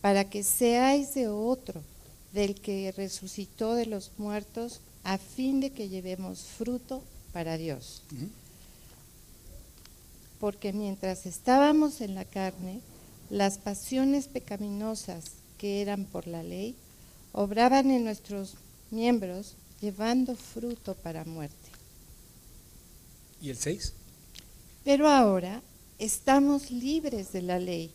[0.03, 1.81] para que seáis de otro,
[2.33, 8.01] del que resucitó de los muertos, a fin de que llevemos fruto para Dios.
[10.41, 12.81] Porque mientras estábamos en la carne,
[13.29, 15.23] las pasiones pecaminosas
[15.57, 16.75] que eran por la ley,
[17.31, 18.55] obraban en nuestros
[18.91, 21.69] miembros, llevando fruto para muerte.
[23.41, 23.93] ¿Y el 6?
[24.83, 25.61] Pero ahora
[25.97, 27.89] estamos libres de la ley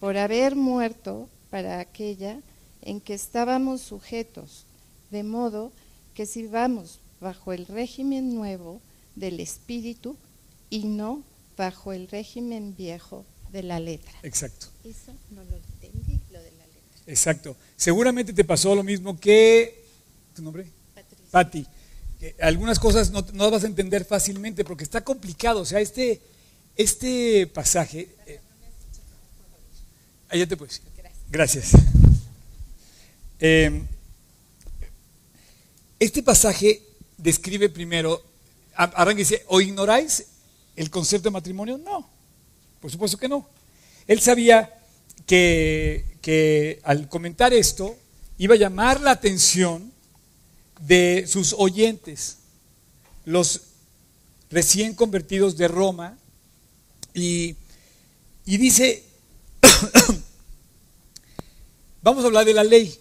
[0.00, 2.40] por haber muerto para aquella
[2.82, 4.64] en que estábamos sujetos,
[5.10, 5.72] de modo
[6.14, 8.80] que sirvamos bajo el régimen nuevo
[9.16, 10.16] del espíritu
[10.70, 11.22] y no
[11.56, 14.12] bajo el régimen viejo de la letra.
[14.22, 14.68] Exacto.
[14.84, 17.02] Eso no lo entendí, lo de la letra.
[17.06, 17.56] Exacto.
[17.76, 19.84] Seguramente te pasó lo mismo que...
[20.34, 20.66] ¿Tu nombre?
[20.94, 21.26] Patricia.
[21.30, 21.66] Pati
[22.40, 25.60] algunas cosas no, no, vas a entender fácilmente porque está complicado.
[25.60, 26.20] O sea, este,
[26.76, 28.08] este pasaje...
[28.26, 28.40] Eh,
[30.28, 30.82] te puedes.
[31.30, 31.72] Gracias.
[33.38, 33.86] Em,
[35.98, 36.82] este pasaje
[37.16, 38.22] describe primero,
[38.74, 40.26] arranca y dice, ¿o ignoráis
[40.76, 41.78] el concepto de matrimonio?
[41.78, 42.08] No,
[42.80, 43.48] por supuesto que no.
[44.06, 44.74] Él sabía
[45.26, 47.96] que, que al comentar esto
[48.38, 49.92] iba a llamar la atención
[50.80, 52.38] de sus oyentes,
[53.24, 53.62] los
[54.50, 56.16] recién convertidos de Roma,
[57.14, 57.56] y,
[58.46, 59.04] y dice,
[62.02, 62.98] vamos a hablar de la ley.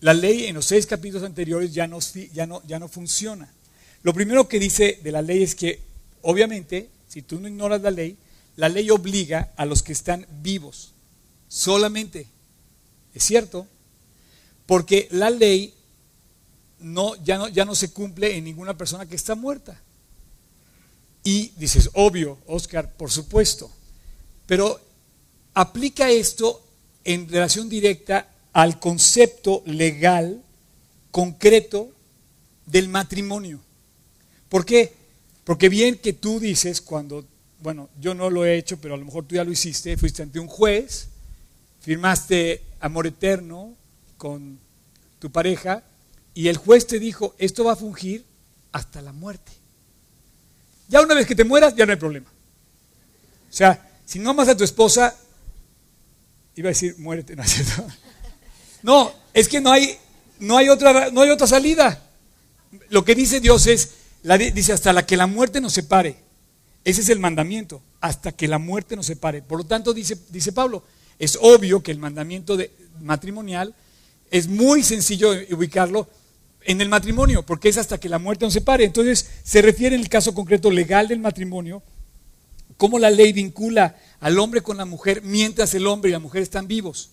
[0.00, 2.00] La ley en los seis capítulos anteriores ya no,
[2.32, 3.52] ya no, ya no funciona.
[4.02, 5.80] Lo primero que dice de la ley es que,
[6.22, 8.16] obviamente, si tú no ignoras la ley,
[8.56, 10.92] la ley obliga a los que están vivos.
[11.48, 12.26] Solamente.
[13.14, 13.66] ¿Es cierto?
[14.66, 15.74] Porque la ley
[16.80, 19.80] no, ya, no, ya no se cumple en ninguna persona que está muerta.
[21.24, 23.70] Y dices, obvio, Oscar, por supuesto.
[24.46, 24.80] Pero
[25.54, 26.62] aplica esto
[27.04, 30.42] en relación directa al concepto legal
[31.10, 31.90] concreto
[32.66, 33.60] del matrimonio.
[34.48, 34.92] ¿Por qué?
[35.44, 37.24] Porque bien que tú dices cuando,
[37.60, 40.22] bueno, yo no lo he hecho, pero a lo mejor tú ya lo hiciste, fuiste
[40.22, 41.08] ante un juez,
[41.80, 43.74] firmaste amor eterno
[44.16, 44.58] con
[45.18, 45.82] tu pareja
[46.34, 48.24] y el juez te dijo, esto va a fungir
[48.72, 49.52] hasta la muerte.
[50.88, 52.30] Ya una vez que te mueras, ya no hay problema.
[52.30, 55.16] O sea, si no amas a tu esposa,
[56.56, 57.64] iba a decir, muérete, ¿no es?
[58.82, 59.96] No, es que no hay,
[60.38, 62.02] no hay, otra, no hay otra salida.
[62.88, 63.90] Lo que dice Dios es,
[64.54, 66.16] dice, hasta la que la muerte nos separe.
[66.84, 69.40] Ese es el mandamiento, hasta que la muerte nos separe.
[69.42, 70.82] Por lo tanto, dice, dice Pablo,
[71.18, 72.58] es obvio que el mandamiento
[73.00, 73.74] matrimonial
[74.30, 76.08] es muy sencillo ubicarlo
[76.64, 78.84] en el matrimonio, porque es hasta que la muerte nos separe.
[78.84, 81.82] Entonces, se refiere en el caso concreto legal del matrimonio,
[82.76, 86.42] cómo la ley vincula al hombre con la mujer mientras el hombre y la mujer
[86.42, 87.10] están vivos.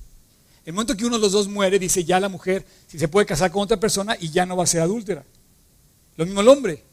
[0.63, 3.25] El momento que uno de los dos muere, dice ya la mujer si se puede
[3.25, 5.25] casar con otra persona y ya no va a ser adúltera.
[6.17, 6.83] Lo mismo el hombre.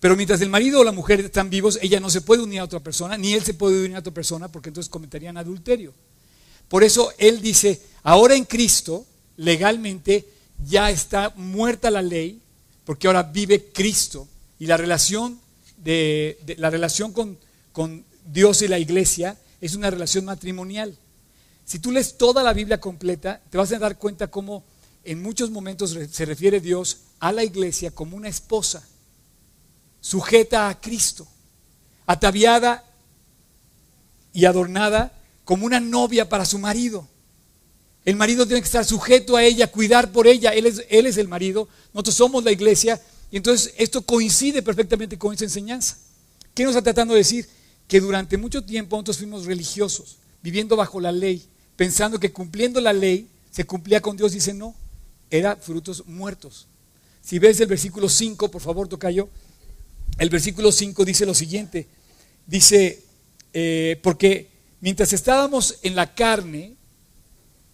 [0.00, 2.64] Pero mientras el marido o la mujer están vivos, ella no se puede unir a
[2.64, 5.94] otra persona, ni él se puede unir a otra persona, porque entonces cometerían adulterio.
[6.68, 9.06] Por eso él dice, ahora en Cristo,
[9.38, 10.28] legalmente,
[10.68, 12.38] ya está muerta la ley,
[12.84, 14.28] porque ahora vive Cristo.
[14.58, 15.40] Y la relación,
[15.78, 17.38] de, la relación con,
[17.72, 20.96] con Dios y la iglesia es una relación matrimonial.
[21.64, 24.64] Si tú lees toda la Biblia completa, te vas a dar cuenta cómo
[25.04, 28.86] en muchos momentos se refiere Dios a la iglesia como una esposa,
[30.00, 31.26] sujeta a Cristo,
[32.06, 32.84] ataviada
[34.32, 35.12] y adornada
[35.44, 37.08] como una novia para su marido.
[38.04, 40.50] El marido tiene que estar sujeto a ella, cuidar por ella.
[40.50, 43.00] Él es, el marido, nosotros somos la iglesia.
[43.32, 45.96] Y entonces esto coincide perfectamente con esa enseñanza.
[46.54, 47.48] ¿Qué nos está tratando de decir?
[47.88, 51.44] Que durante mucho tiempo nosotros fuimos religiosos, viviendo bajo la ley,
[51.76, 54.32] pensando que cumpliendo la ley se cumplía con Dios.
[54.32, 54.74] Dice, no,
[55.30, 56.66] era frutos muertos.
[57.22, 59.28] Si ves el versículo 5, por favor, yo.
[60.18, 61.86] El versículo 5 dice lo siguiente.
[62.46, 63.02] Dice,
[63.52, 64.48] eh, porque
[64.80, 66.74] mientras estábamos en la carne,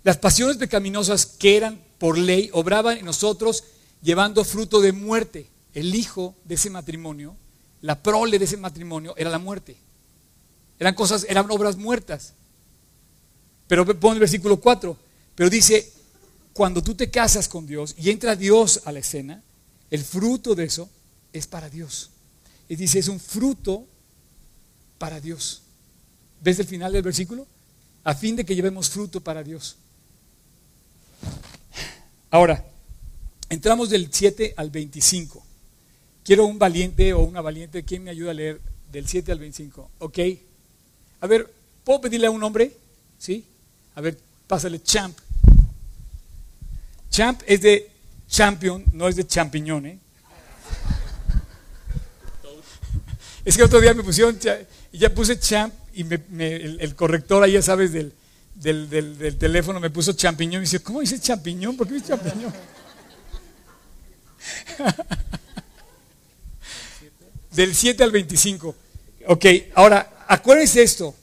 [0.05, 3.65] las pasiones pecaminosas que eran por ley obraban en nosotros
[4.03, 5.47] llevando fruto de muerte.
[5.75, 7.37] El hijo de ese matrimonio,
[7.81, 9.77] la prole de ese matrimonio era la muerte.
[10.83, 12.33] Eran cosas, eran obras muertas.
[13.69, 14.97] Pero pone el versículo 4,
[15.37, 15.93] pero dice,
[16.53, 19.45] cuando tú te casas con Dios y entra Dios a la escena,
[19.93, 20.91] el fruto de eso
[21.33, 22.11] es para Dios.
[22.69, 23.87] Y dice, es un fruto
[24.99, 25.63] para Dios.
[26.43, 27.47] ¿Ves el final del versículo?
[28.03, 29.77] A fin de que llevemos fruto para Dios.
[32.29, 32.67] Ahora,
[33.51, 35.47] entramos del 7 al 25.
[36.25, 39.89] Quiero un valiente o una valiente, ¿quién me ayuda a leer del 7 al 25?
[40.01, 40.19] ¿Ok?
[41.23, 41.49] A ver,
[41.85, 42.77] ¿puedo pedirle a un hombre?
[43.17, 43.47] ¿Sí?
[43.95, 45.17] A ver, pásale, champ.
[47.09, 47.91] Champ es de
[48.29, 50.01] champion, no es de champiñón, ¿eh?
[53.45, 54.37] Es que otro día me pusieron,
[54.93, 58.13] ya puse champ y el, corrector ahí, ya sabes, del,
[58.57, 61.77] del, teléfono me puso champiñón y dice, ¿cómo dice champiñón?
[61.77, 62.53] ¿Por qué dice champiñón?
[67.53, 68.75] del 7 al 25.
[69.29, 71.15] Ok, ahora, acuérdense esto.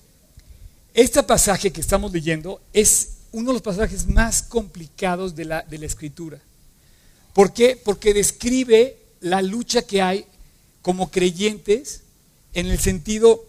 [0.93, 5.77] Este pasaje que estamos leyendo es uno de los pasajes más complicados de la, de
[5.77, 6.39] la escritura.
[7.33, 7.79] ¿Por qué?
[7.83, 10.25] Porque describe la lucha que hay
[10.81, 12.01] como creyentes
[12.53, 13.45] en el sentido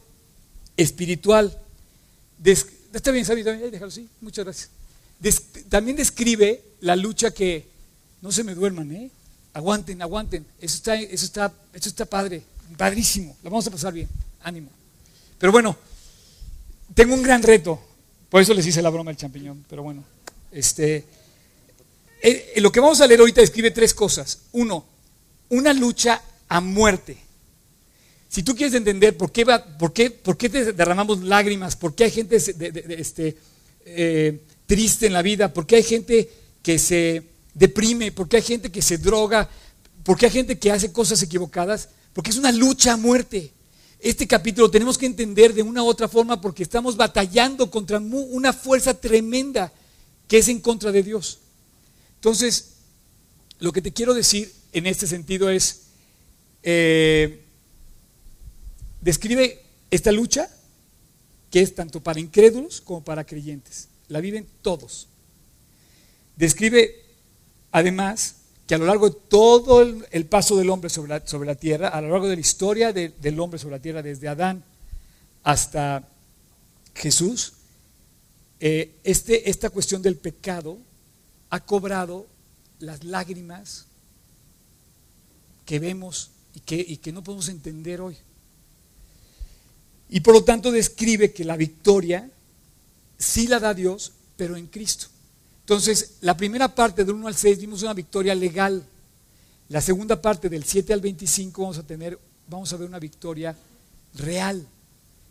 [0.77, 1.57] espiritual.
[2.93, 4.09] está bien, Sabi, déjalo así.
[4.21, 4.71] Muchas gracias.
[5.69, 7.69] también describe la lucha que,
[8.23, 9.11] no se me duerman, ¿eh?
[9.55, 10.47] Aguanten, aguanten.
[10.61, 12.43] Eso está, eso está, eso está padre,
[12.77, 13.37] padrísimo.
[13.43, 14.09] Lo vamos a pasar bien.
[14.43, 14.71] Ánimo.
[15.41, 15.75] Pero bueno,
[16.95, 17.81] tengo un gran reto.
[18.29, 19.65] Por eso les hice la broma del champiñón.
[19.69, 20.05] Pero bueno,
[20.53, 21.07] este,
[22.23, 24.43] eh, lo que vamos a leer ahorita describe tres cosas.
[24.53, 24.85] Uno,
[25.49, 27.17] una lucha a muerte.
[28.29, 32.05] si tú quieres entender por qué, va, por qué, por qué derramamos lágrimas, por qué
[32.05, 33.37] hay gente este,
[33.87, 36.31] eh, triste en la vida, por qué hay gente
[36.63, 37.23] que se
[37.55, 39.49] deprime, por qué hay gente que se droga,
[40.05, 43.53] por qué hay gente que hace cosas equivocadas, porque es una lucha a muerte.
[44.01, 48.53] Este capítulo tenemos que entender de una u otra forma porque estamos batallando contra una
[48.55, 49.71] fuerza tremenda
[50.27, 51.39] que es en contra de Dios.
[52.15, 52.77] Entonces,
[53.59, 55.83] lo que te quiero decir en este sentido es,
[56.63, 57.43] eh,
[59.03, 60.49] describe esta lucha
[61.51, 63.89] que es tanto para incrédulos como para creyentes.
[64.09, 65.09] La viven todos.
[66.37, 67.05] Describe
[67.71, 68.37] además
[68.71, 71.89] que a lo largo de todo el, paso del hombre sobre la, sobre la, tierra,
[71.89, 74.63] a lo largo de la historia del hombre sobre la tierra, desde Adán
[75.43, 76.09] hasta
[76.95, 77.55] Jesús,
[78.61, 80.79] eh, este, esta cuestión del pecado
[81.51, 82.29] ha cobrado
[82.79, 83.87] las lágrimas
[85.67, 88.19] que vemos y que, y que no podemos entender hoy.
[90.11, 92.31] Y por lo tanto describe que la victoria
[93.19, 95.09] sí la da Dios, pero en Cristo.
[95.71, 98.85] Entonces, la primera parte del 1 al 6 vimos una victoria legal.
[99.69, 103.57] La segunda parte del 7 al 25 vamos a tener, vamos a ver una victoria
[104.15, 104.67] real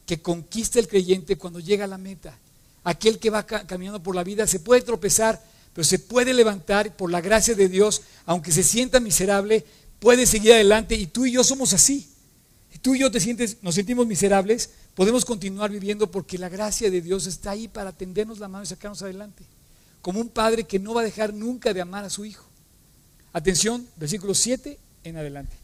[0.06, 2.40] que conquista el creyente cuando llega a la meta.
[2.86, 7.12] Aquel que va caminando por la vida se puede tropezar, pero se puede levantar por
[7.12, 9.66] la gracia de Dios, aunque se sienta miserable,
[10.00, 12.08] puede seguir adelante y tú y yo somos así.
[12.82, 17.02] Tú y yo te sientes, nos sentimos miserables, podemos continuar viviendo porque la gracia de
[17.02, 19.44] Dios está ahí para tendernos la mano y sacarnos adelante
[20.02, 22.46] como un padre que no va a dejar nunca de amar a su hijo.
[23.34, 25.56] Atención, versículo 7 en adelante.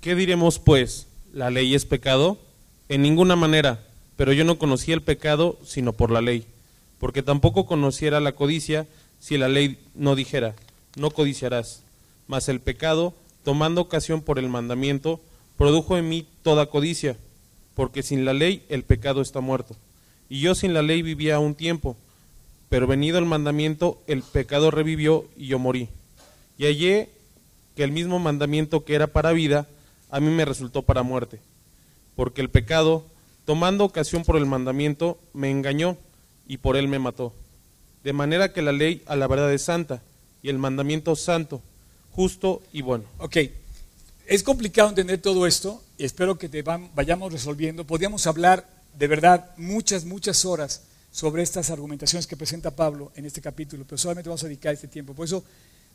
[0.00, 1.06] ¿Qué diremos pues?
[1.32, 2.38] ¿La ley es pecado?
[2.88, 3.84] En ninguna manera,
[4.16, 6.46] pero yo no conocía el pecado sino por la ley,
[6.98, 8.86] porque tampoco conociera la codicia
[9.20, 10.54] si la ley no dijera,
[10.96, 11.82] no codiciarás.
[12.26, 15.20] Mas el pecado, tomando ocasión por el mandamiento,
[15.56, 17.16] produjo en mí toda codicia,
[17.74, 19.76] porque sin la ley el pecado está muerto.
[20.28, 21.96] Y yo sin la ley vivía un tiempo
[22.68, 25.88] pero venido el mandamiento, el pecado revivió y yo morí.
[26.58, 27.08] Y hallé
[27.74, 29.66] que el mismo mandamiento que era para vida,
[30.10, 31.40] a mí me resultó para muerte.
[32.16, 33.04] Porque el pecado,
[33.44, 35.96] tomando ocasión por el mandamiento, me engañó
[36.46, 37.32] y por él me mató.
[38.04, 40.02] De manera que la ley a la verdad es santa
[40.42, 41.62] y el mandamiento santo,
[42.12, 43.04] justo y bueno.
[43.18, 43.36] Ok,
[44.26, 47.84] es complicado entender todo esto y espero que te vayamos resolviendo.
[47.84, 53.40] Podríamos hablar de verdad muchas, muchas horas sobre estas argumentaciones que presenta Pablo en este
[53.40, 55.14] capítulo, pero solamente vamos a dedicar este tiempo.
[55.14, 55.42] Por eso,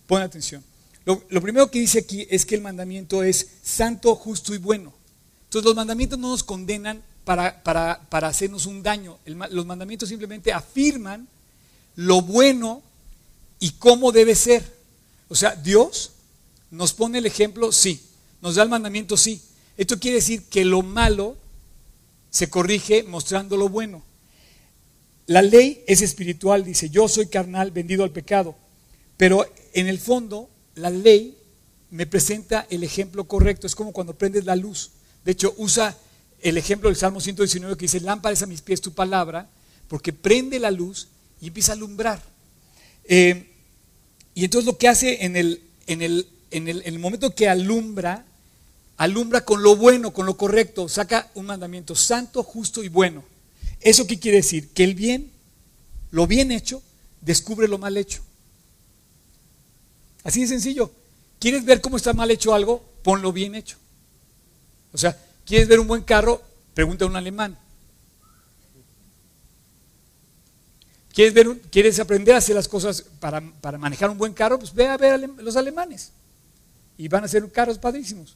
[0.08, 0.64] pon atención.
[1.06, 4.94] Lo, primero que dice aquí es que el mandamiento es santo, justo y bueno.
[5.46, 9.20] Entonces los mandamientos no nos condenan para, para, hacernos un daño.
[9.26, 11.28] los mandamientos simplemente afirman
[11.96, 12.82] lo bueno
[13.60, 14.64] y cómo debe ser.
[15.28, 16.12] O sea, Dios
[16.72, 18.02] nos pone el ejemplo, sí.
[18.42, 19.42] Nos da el mandamiento, sí.
[19.78, 21.38] Esto quiere decir que lo malo
[22.30, 24.04] se corrige mostrando lo bueno.
[25.28, 28.56] La ley es espiritual, dice, yo soy carnal, vendido al pecado.
[29.18, 31.38] Pero en el fondo, la ley
[31.92, 33.68] me presenta el ejemplo correcto.
[33.68, 34.92] Es como cuando prendes la luz.
[35.24, 35.96] De hecho, usa
[36.42, 39.50] el ejemplo del Salmo 119 que dice, lámpara a mis pies tu palabra,
[39.88, 41.08] porque prende la luz
[41.40, 42.22] y empieza a alumbrar.
[43.06, 43.50] Eh,
[44.36, 47.48] y entonces lo que hace en el, en, el, en, el, en el momento que
[47.48, 48.26] alumbra,
[48.98, 53.24] alumbra con lo bueno, con lo correcto, saca un mandamiento santo, justo y bueno.
[53.84, 54.70] ¿Eso qué quiere decir?
[54.70, 55.32] Que el bien,
[56.12, 56.82] lo bien hecho,
[57.22, 58.22] descubre lo mal hecho.
[60.24, 60.92] Así de sencillo.
[61.40, 62.84] ¿Quieres ver cómo está mal hecho algo?
[63.04, 63.78] Ponlo bien hecho.
[64.94, 66.42] O sea, ¿quieres ver un buen carro?
[66.74, 67.58] Pregunta a un alemán.
[71.14, 73.42] ¿Quieres, ver, ¿Quieres aprender a hacer las cosas para,
[73.78, 74.58] manejar un buen carro?
[74.58, 76.12] Pues ve a ver a los alemanes.
[76.98, 78.36] Y van a ser carros padrísimos.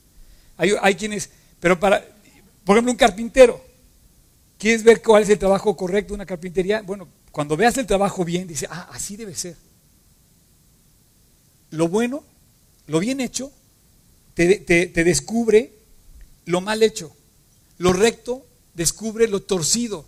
[0.57, 1.29] Hay, hay quienes,
[1.59, 2.05] pero para,
[2.65, 3.66] por ejemplo, un carpintero.
[4.57, 6.81] ¿Quieres ver cuál es el trabajo correcto de una carpintería?
[6.81, 9.55] Bueno, cuando veas el trabajo bien, dice, ah, así debe ser.
[11.69, 12.23] Lo bueno,
[12.87, 13.51] lo bien hecho,
[14.33, 15.73] te, descubre
[16.45, 17.15] lo mal hecho.
[17.77, 20.05] Lo recto descubre lo torcido.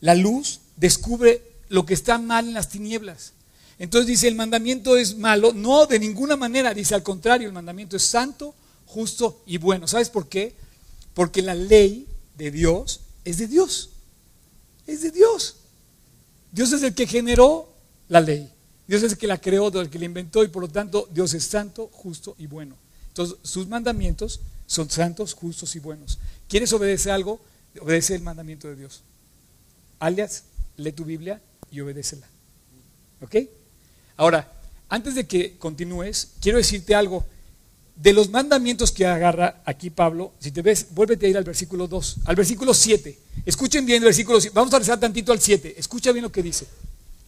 [0.00, 3.34] La luz descubre lo que está mal en las tinieblas.
[3.78, 5.52] Entonces dice, el mandamiento es malo.
[5.52, 6.74] No, de ninguna manera.
[6.74, 8.54] Dice, al contrario, el mandamiento es santo,
[8.86, 9.86] justo y bueno.
[9.86, 10.54] ¿Sabes por qué?
[11.14, 12.06] Porque la ley
[12.36, 13.90] de Dios es de Dios.
[14.86, 15.56] Es de Dios.
[16.52, 17.68] Dios es el que generó
[18.08, 18.50] la ley.
[18.86, 21.32] Dios es el que la creó, el que la inventó y por lo tanto Dios
[21.34, 22.74] es santo, justo y bueno.
[23.08, 26.18] Entonces sus mandamientos son santos, justos y buenos.
[26.48, 27.40] ¿Quieres obedecer algo?
[27.80, 29.02] Obedece el mandamiento de Dios.
[30.00, 30.44] Alias,
[30.76, 31.40] lee tu Biblia
[31.70, 32.26] y obedécela.
[33.20, 33.36] ¿Ok?
[34.16, 34.52] Ahora,
[34.88, 37.24] antes de que continúes, quiero decirte algo.
[38.02, 41.86] De los mandamientos que agarra aquí Pablo, si te ves, vuélvete a ir al versículo
[41.86, 43.18] 2, al versículo 7.
[43.44, 44.54] Escuchen bien el versículo 7.
[44.54, 45.74] Vamos a rezar tantito al 7.
[45.76, 46.66] Escucha bien lo que dice.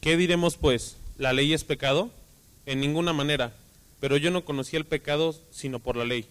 [0.01, 0.97] ¿Qué diremos pues?
[1.19, 2.11] ¿La ley es pecado?
[2.65, 3.55] En ninguna manera.
[4.01, 6.27] Pero yo no conocía el pecado sino por la ley,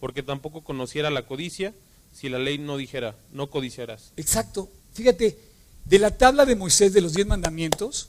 [0.00, 1.74] porque tampoco conociera la codicia
[2.14, 4.12] si la ley no dijera, no codiciarás.
[4.16, 4.70] Exacto.
[4.94, 5.38] Fíjate,
[5.84, 8.08] de la tabla de Moisés de los 10 mandamientos,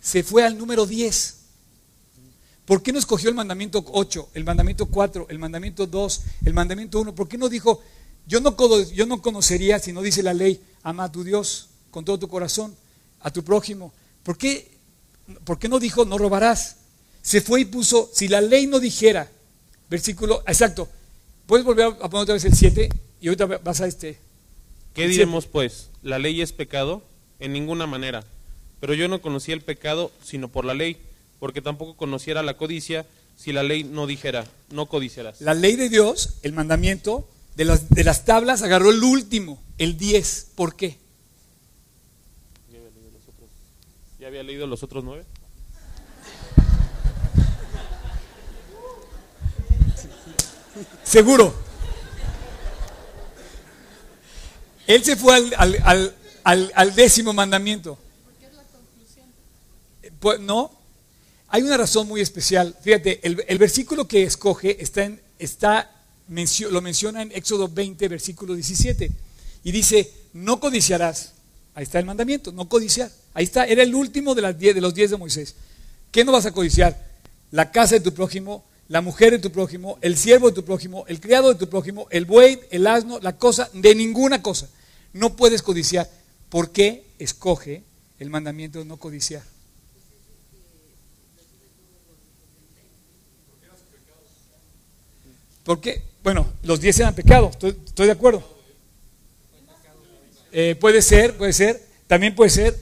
[0.00, 1.39] se fue al número 10.
[2.64, 7.00] ¿Por qué no escogió el mandamiento 8, el mandamiento 4, el mandamiento 2, el mandamiento
[7.00, 7.14] 1?
[7.14, 7.80] ¿Por qué no dijo,
[8.26, 8.56] yo no,
[8.92, 12.28] yo no conocería, si no dice la ley, ama a tu Dios con todo tu
[12.28, 12.76] corazón,
[13.20, 13.92] a tu prójimo?
[14.22, 14.70] ¿Por qué,
[15.44, 16.76] ¿Por qué no dijo, no robarás?
[17.22, 19.30] Se fue y puso, si la ley no dijera,
[19.88, 20.88] versículo, exacto,
[21.46, 22.88] puedes volver a poner otra vez el 7
[23.20, 24.18] y ahorita vas a este.
[24.94, 25.90] ¿Qué diremos pues?
[26.02, 27.02] ¿La ley es pecado?
[27.38, 28.24] En ninguna manera.
[28.80, 30.96] Pero yo no conocía el pecado sino por la ley,
[31.40, 35.40] porque tampoco conociera la codicia si la ley no dijera, no codiciarás.
[35.40, 37.26] La ley de Dios, el mandamiento,
[37.56, 40.52] de las, de las tablas agarró el último, el 10.
[40.54, 40.98] ¿Por qué?
[44.20, 45.24] ¿Ya había leído los otros nueve?
[51.02, 51.54] Seguro.
[54.86, 56.14] Él se fue al,
[56.44, 57.98] al, décimo mandamiento.
[60.18, 60.70] Pues, no,
[61.50, 62.76] hay una razón muy especial.
[62.80, 65.90] Fíjate, el, versículo que escoge está en, está,
[66.28, 69.10] lo menciona en Éxodo 20, versículo 17.
[69.64, 71.32] Y dice, no codiciarás.
[71.74, 73.10] Ahí está el mandamiento, no codiciar.
[73.34, 75.56] Ahí está, era el último de, las de los diez de Moisés.
[76.12, 77.04] ¿Qué no vas a codiciar?
[77.50, 81.04] La casa de tu prójimo, la mujer de tu prójimo, el siervo de tu prójimo,
[81.08, 84.68] el criado de tu prójimo, el buey, el asno, la cosa, de ninguna cosa.
[85.12, 86.08] No puedes codiciar.
[86.48, 87.82] ¿Por qué escoge
[88.20, 89.42] el mandamiento de no codiciar?
[95.70, 96.02] ¿Por qué?
[96.24, 98.42] Bueno, los diez eran pecados, estoy, de acuerdo.
[100.50, 102.76] Eh, puede ser, puede ser, también puede ser.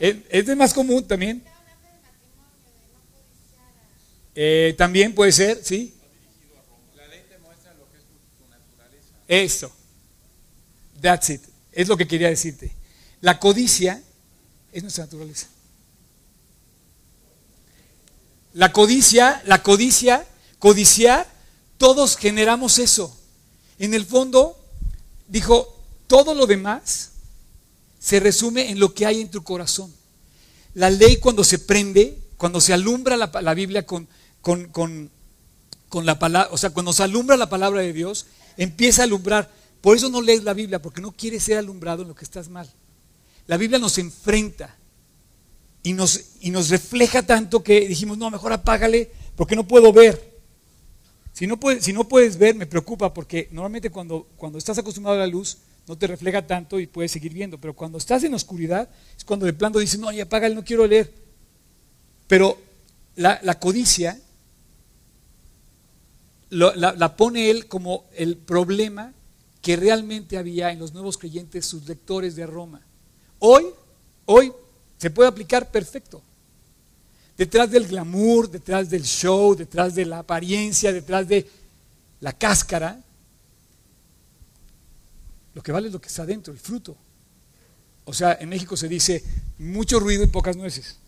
[0.00, 1.44] Es, es de más común también.
[4.34, 5.94] Eh, también puede ser, ¿sí?
[9.28, 9.70] Eso.
[11.00, 11.42] That's it.
[11.70, 12.72] Es lo que quería decirte.
[13.20, 14.02] La codicia
[14.72, 15.46] es nuestra naturaleza.
[18.54, 20.26] La codicia, la codicia,
[20.60, 21.26] codiciar,
[21.76, 23.12] todos generamos eso.
[23.80, 24.56] En el fondo,
[25.26, 27.10] dijo, todo lo demás
[27.98, 29.92] se resume en lo que hay en tu corazón.
[30.74, 34.06] La ley cuando se prende, cuando se alumbra la, Biblia con,
[34.40, 35.10] con, con,
[35.88, 39.50] con la palabra, o sea, cuando se alumbra la palabra de Dios, empieza a alumbrar
[39.80, 42.48] por eso no lees la Biblia, porque no quieres ser alumbrado en lo que estás
[42.48, 42.70] mal.
[43.46, 44.76] La Biblia nos enfrenta
[45.82, 50.29] y nos, y nos refleja tanto que dijimos, no, mejor apágale porque no puedo ver.
[51.40, 51.58] Si no,
[52.06, 55.56] puedes, ver, me preocupa porque normalmente cuando, cuando estás acostumbrado a la luz,
[55.88, 57.56] no te refleja tanto y puedes seguir viendo.
[57.56, 60.86] Pero cuando estás en oscuridad, es cuando de plano dices, no, ya apágale, no quiero
[60.86, 61.10] leer.
[62.26, 62.58] Pero
[63.16, 64.20] la, la codicia
[66.50, 69.14] la, la, pone él como el problema
[69.62, 72.82] que realmente había en los nuevos creyentes, sus lectores de Roma.
[73.38, 73.64] Hoy,
[74.26, 74.52] hoy
[74.98, 76.20] se puede aplicar perfecto.
[77.40, 81.48] Detrás del glamour, detrás del show, detrás de la apariencia, detrás de
[82.20, 83.02] la cáscara,
[85.54, 86.94] lo que vale es lo que está dentro, el fruto.
[88.04, 89.24] O sea, en México se dice
[89.56, 90.98] mucho ruido y pocas nueces.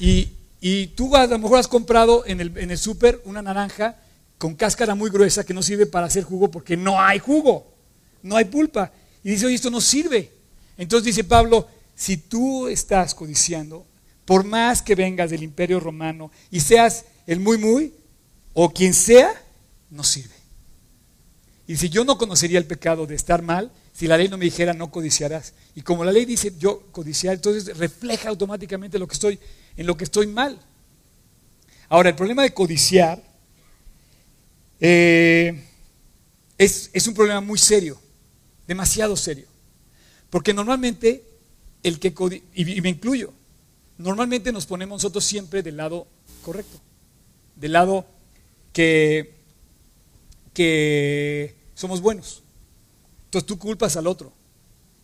[0.00, 0.30] Y,
[0.62, 3.94] y tú a lo mejor has comprado en el, en el súper una naranja
[4.38, 7.74] con cáscara muy gruesa que no sirve para hacer jugo porque no hay jugo,
[8.22, 8.90] no hay pulpa.
[9.22, 10.32] Y dice, oye, esto no sirve.
[10.78, 13.84] Entonces dice Pablo, si tú estás codiciando,
[14.26, 17.94] por más que vengas del imperio romano y seas el muy muy,
[18.52, 19.42] o quien sea,
[19.90, 20.34] no sirve.
[21.66, 24.44] Y si yo no conocería el pecado de estar mal, si la ley no me
[24.44, 25.54] dijera no codiciarás.
[25.74, 29.38] Y como la ley dice yo codiciar, entonces refleja automáticamente lo que estoy,
[29.76, 30.60] en lo que estoy mal.
[31.88, 33.22] Ahora, el problema de codiciar
[34.80, 35.64] eh,
[36.58, 37.98] es, un problema muy serio,
[38.66, 39.46] demasiado serio.
[40.30, 41.24] Porque normalmente,
[41.82, 42.12] el que
[42.54, 43.32] y, me incluyo,
[43.98, 46.06] normalmente nos ponemos nosotros siempre del lado
[46.42, 46.80] correcto,
[47.54, 48.06] del lado
[48.72, 49.34] que,
[50.52, 52.42] que somos buenos.
[53.26, 54.32] Entonces tú culpas al otro,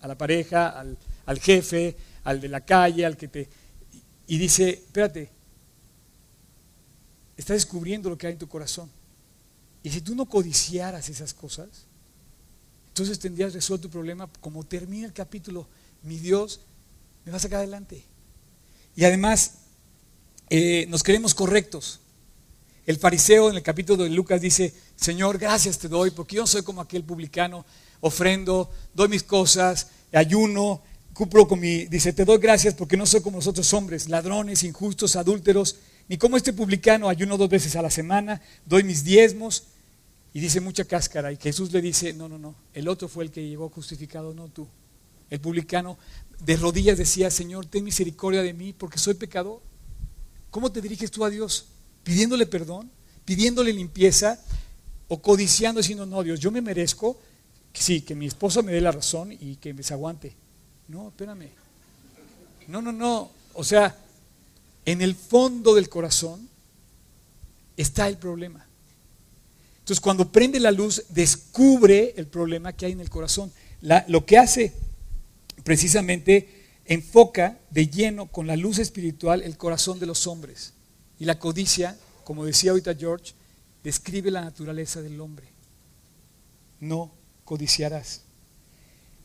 [0.00, 3.48] a la pareja, al, al jefe, al de la calle, al que te...
[4.26, 5.30] Y dice, espérate,
[7.36, 8.90] estás descubriendo lo que hay en tu corazón.
[9.82, 11.86] Y si tú no codiciaras esas cosas,
[12.88, 15.66] entonces tendrías resuelto tu problema como termina el capítulo.
[16.02, 16.60] Mi Dios
[17.24, 18.04] me va a sacar adelante.
[18.94, 19.54] Y además,
[20.50, 22.00] eh, nos creemos correctos.
[22.84, 26.62] El fariseo en el capítulo de Lucas dice, Señor, gracias te doy, porque yo soy
[26.62, 27.64] como aquel publicano,
[28.00, 30.82] ofrendo, doy mis cosas, ayuno,
[31.14, 31.86] cumplo con mi...
[31.86, 35.76] Dice, te doy gracias porque no soy como los otros hombres, ladrones, injustos, adúlteros,
[36.08, 39.64] ni como este publicano, ayuno dos veces a la semana, doy mis diezmos.
[40.34, 41.30] Y dice mucha cáscara.
[41.30, 44.48] Y Jesús le dice, no, no, no, el otro fue el que llegó justificado, no
[44.48, 44.66] tú.
[45.30, 45.98] El publicano
[46.44, 49.60] de rodillas decía, Señor, ten misericordia de mí porque soy pecador.
[50.50, 51.66] ¿Cómo te diriges tú a Dios?
[52.02, 52.90] ¿Pidiéndole perdón?
[53.24, 54.40] ¿Pidiéndole limpieza?
[55.08, 57.18] ¿O codiciando diciendo, no, Dios, yo me merezco,
[57.72, 60.34] sí, que mi esposo me dé la razón y que me aguante?
[60.88, 61.48] No, espérame.
[62.66, 63.30] No, no, no.
[63.54, 63.96] O sea,
[64.84, 66.48] en el fondo del corazón
[67.76, 68.66] está el problema.
[69.78, 73.52] Entonces, cuando prende la luz, descubre el problema que hay en el corazón.
[74.08, 74.72] lo que hace
[75.64, 80.74] precisamente enfoca de lleno con la luz espiritual el corazón de los hombres.
[81.18, 83.34] Y la codicia, como decía ahorita George,
[83.84, 85.46] describe la naturaleza del hombre.
[86.80, 87.12] No
[87.44, 88.22] codiciarás.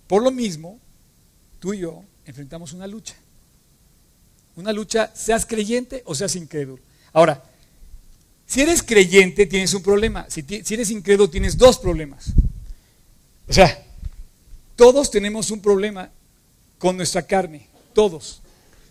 [0.07, 0.79] Por lo mismo,
[1.59, 3.15] tú y yo enfrentamos una lucha.
[4.55, 6.81] Una lucha, seas creyente o seas incrédulo.
[7.13, 7.43] Ahora,
[8.45, 12.33] si eres creyente tienes un problema, si, si eres incrédulo tienes dos problemas.
[13.47, 13.85] O sea,
[14.75, 16.11] todos tenemos un problema
[16.77, 18.41] con nuestra carne, todos.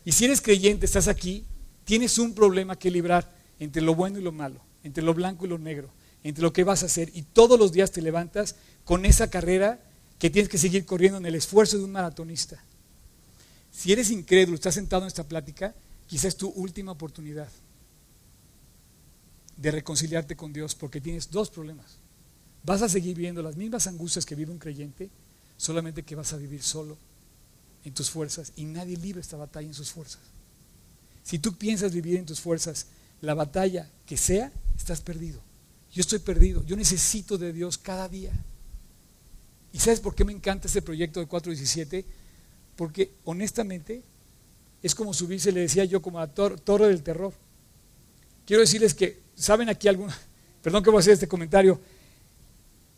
[0.05, 1.45] Y si eres creyente, estás aquí,
[1.85, 5.49] tienes un problema que librar entre lo bueno y lo malo, entre lo blanco y
[5.49, 5.91] lo negro,
[6.23, 7.11] entre lo que vas a hacer.
[7.15, 9.81] Y todos los días te levantas con esa carrera
[10.19, 12.63] que tienes que seguir corriendo en el esfuerzo de un maratonista.
[13.71, 15.75] Si eres incrédulo, estás sentado en esta plática,
[16.07, 17.49] quizás es tu última oportunidad
[19.57, 21.99] de reconciliarte con Dios porque tienes dos problemas.
[22.65, 25.11] Vas a seguir viviendo las mismas angustias que vive un creyente,
[25.57, 26.97] solamente que vas a vivir solo
[27.87, 30.21] en tus fuerzas y nadie libra esta batalla en sus fuerzas.
[31.23, 32.89] Si tú piensas vivir en tus fuerzas
[33.23, 35.41] la batalla que sea, estás perdido.
[35.91, 38.33] Yo estoy perdido, yo necesito de Dios cada día.
[39.73, 42.05] ¿Y sabes por qué me encanta este proyecto de 417?
[42.77, 44.03] Porque honestamente
[44.83, 47.33] es como subirse, le decía yo, como a torre del terror.
[48.45, 50.11] Quiero decirles que ¿Saben aquí algún?
[50.63, 51.81] Perdón que voy a hacer este comentario.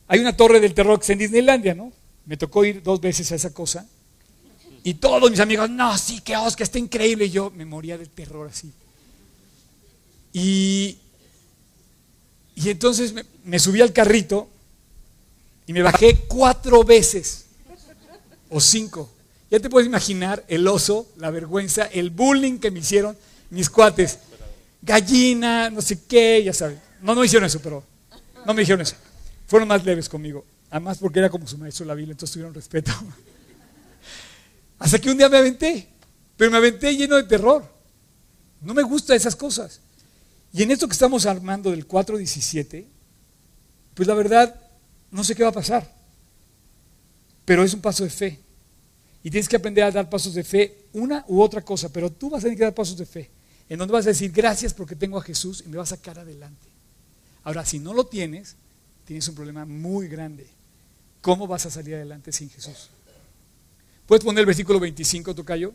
[0.06, 1.92] Hay una torre del terror que es en Disneylandia, ¿no?
[2.24, 3.86] Me tocó ir dos veces a esa cosa.
[4.84, 7.26] Y todos mis amigos, no, sí, que que está increíble.
[7.26, 8.72] Y yo me moría del terror así.
[10.32, 10.98] Y,
[12.54, 14.48] y entonces me, me subí al carrito
[15.66, 17.46] y me bajé cuatro veces
[18.50, 19.10] o cinco.
[19.50, 23.16] Ya te puedes imaginar el oso, la vergüenza, el bullying que me hicieron
[23.50, 24.18] mis cuates
[24.82, 26.78] gallina, no sé qué, ya sabes.
[27.02, 27.84] No, no hicieron eso, pero
[28.44, 28.96] no me dijeron eso.
[29.46, 30.44] Fueron más leves conmigo.
[30.70, 32.92] Además porque era como su maestro la Biblia, entonces tuvieron respeto.
[34.78, 35.88] Hasta que un día me aventé,
[36.36, 37.64] pero me aventé lleno de terror.
[38.60, 39.80] No me gustan esas cosas.
[40.52, 42.86] Y en esto que estamos armando del 4.17,
[43.94, 44.54] pues la verdad,
[45.10, 45.92] no sé qué va a pasar.
[47.44, 48.40] Pero es un paso de fe.
[49.22, 52.30] Y tienes que aprender a dar pasos de fe, una u otra cosa, pero tú
[52.30, 53.30] vas a tener que dar pasos de fe
[53.68, 56.18] en donde vas a decir gracias porque tengo a Jesús y me vas a sacar
[56.18, 56.66] adelante.
[57.44, 58.56] Ahora, si no lo tienes,
[59.04, 60.46] tienes un problema muy grande.
[61.20, 62.90] ¿Cómo vas a salir adelante sin Jesús?
[64.08, 65.74] ¿Puedes poner el versículo 25, Tocayo?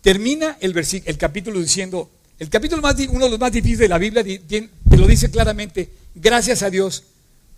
[0.00, 0.74] Termina el,
[1.04, 4.96] el capítulo diciendo, el capítulo más, uno de los más difíciles de la Biblia te
[4.96, 7.04] lo dice claramente, gracias a Dios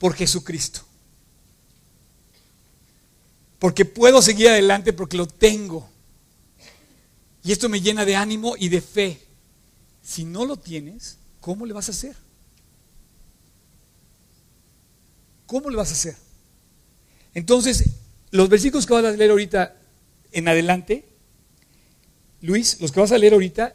[0.01, 0.80] por Jesucristo.
[3.61, 5.89] Porque puedo seguir adelante porque lo tengo.
[7.45, 9.22] Y esto me llena de ánimo y de fe.
[10.03, 12.16] Si no lo tienes, ¿cómo le vas a hacer?
[15.47, 16.16] ¿Cómo le vas a hacer?
[17.34, 17.84] Entonces,
[18.30, 19.76] los versículos que vas a leer ahorita
[20.32, 21.04] en adelante,
[22.40, 23.74] Luis, los que vas a leer ahorita,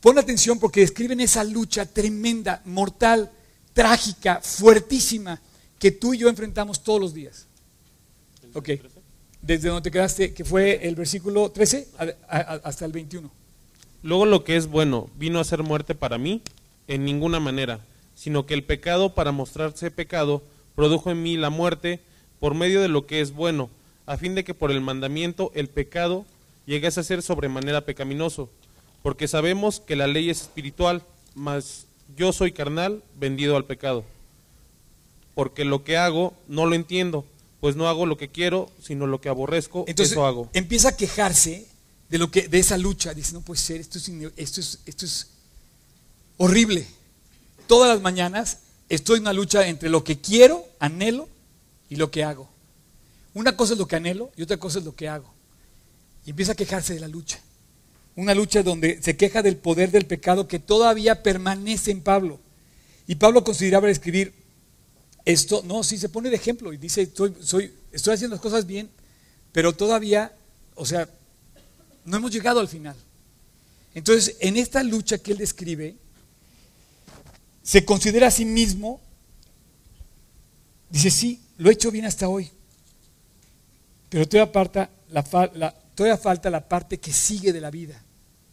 [0.00, 3.30] pon atención porque describen esa lucha tremenda, mortal,
[3.72, 5.40] trágica, fuertísima,
[5.78, 7.46] que tú y yo enfrentamos todos los días.
[8.54, 8.70] Ok
[9.46, 11.88] desde donde te quedaste, que fue el versículo 13
[12.28, 13.30] hasta el 21.
[14.02, 16.42] Luego lo que es bueno vino a ser muerte para mí
[16.88, 17.80] en ninguna manera,
[18.16, 20.42] sino que el pecado para mostrarse pecado
[20.74, 22.00] produjo en mí la muerte
[22.40, 23.70] por medio de lo que es bueno,
[24.06, 26.24] a fin de que por el mandamiento el pecado
[26.66, 28.48] llegase a ser sobremanera pecaminoso,
[29.02, 31.02] porque sabemos que la ley es espiritual,
[31.34, 34.04] mas yo soy carnal, vendido al pecado.
[35.34, 37.24] Porque lo que hago no lo entiendo
[37.60, 40.48] pues no hago lo que quiero, sino lo que aborrezco, Entonces, eso hago.
[40.52, 41.66] Empieza a quejarse
[42.08, 45.04] de lo que de esa lucha, dice, no puede ser, esto es, esto es, esto
[45.04, 45.28] es
[46.36, 46.86] horrible.
[47.66, 48.58] Todas las mañanas
[48.88, 51.28] estoy en una lucha entre lo que quiero, anhelo
[51.88, 52.48] y lo que hago.
[53.34, 55.32] Una cosa es lo que anhelo y otra cosa es lo que hago.
[56.24, 57.38] Y empieza a quejarse de la lucha.
[58.16, 62.40] una lucha donde se queja del poder del pecado que todavía permanece en Pablo.
[63.06, 64.32] Y Pablo consideraba escribir
[65.26, 67.34] esto, no, sí se pone de ejemplo y dice, estoy,
[67.92, 68.88] estoy haciendo las cosas bien,
[69.52, 70.34] pero todavía,
[70.74, 71.10] o sea,
[72.04, 72.96] no hemos llegado al final.
[73.94, 75.96] Entonces, en esta lucha que él describe,
[77.62, 79.00] se considera a sí mismo,
[80.88, 82.50] dice, sí, lo he hecho bien hasta hoy,
[84.08, 88.02] pero todavía falta la, parte que sigue de la vida,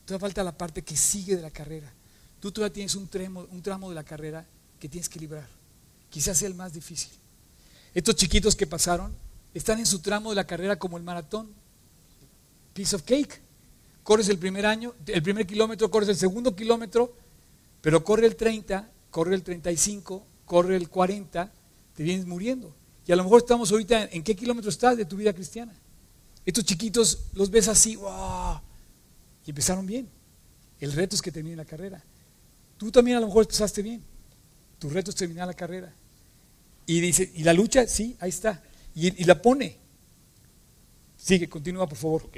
[0.06, 1.92] todavía falta la parte que sigue de la carrera.
[2.40, 4.46] Tú todavía tienes un tramo, un tramo de la carrera
[4.80, 5.48] que tienes que librar.
[6.10, 7.12] Quizás sea el más difícil.
[7.94, 9.16] Estos chiquitos que pasaron
[9.54, 11.50] están en su tramo de la carrera como el maratón.
[12.74, 13.40] Piece of cake.
[14.04, 17.16] Corres el primer año, el primer kilómetro, corres el segundo kilómetro,
[17.82, 21.50] pero corre el 30, corre el 35, corre el 40,
[21.96, 22.76] te vienes muriendo.
[23.06, 25.74] Y a lo mejor estamos ahorita en, qué kilómetro estás de tu vida cristiana.
[26.46, 28.60] Estos chiquitos los ves así, wow,
[29.46, 30.08] y empezaron bien.
[30.80, 32.04] El reto es que termine la carrera.
[32.78, 34.02] Tú también a lo mejor empezaste bien.
[34.80, 35.94] Tu reto es terminar la carrera.
[36.86, 37.88] Y dice, ¿y la lucha?
[37.88, 38.62] Sí, ahí está.
[38.96, 39.78] Y, la pone.
[41.18, 42.30] Sigue, continúa por favor.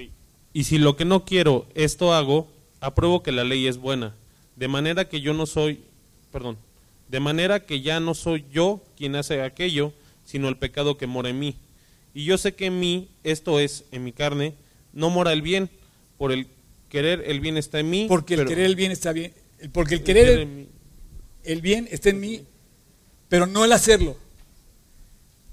[0.53, 2.47] Y si lo que no quiero, esto hago,
[2.79, 4.15] apruebo que la ley es buena.
[4.55, 5.83] De manera que yo no soy,
[6.31, 6.57] perdón,
[7.09, 9.91] de manera que ya no soy yo quien hace aquello,
[10.25, 11.55] sino el pecado que mora en mí.
[12.13, 14.55] Y yo sé que en mí, esto es, en mi carne,
[14.93, 15.69] no mora el bien,
[16.17, 16.47] por el
[16.89, 18.05] querer el bien está en mí.
[18.07, 19.33] Porque el querer el bien está bien,
[19.71, 20.67] porque el querer
[21.43, 22.45] el bien está en mí,
[23.29, 24.17] pero no el hacerlo.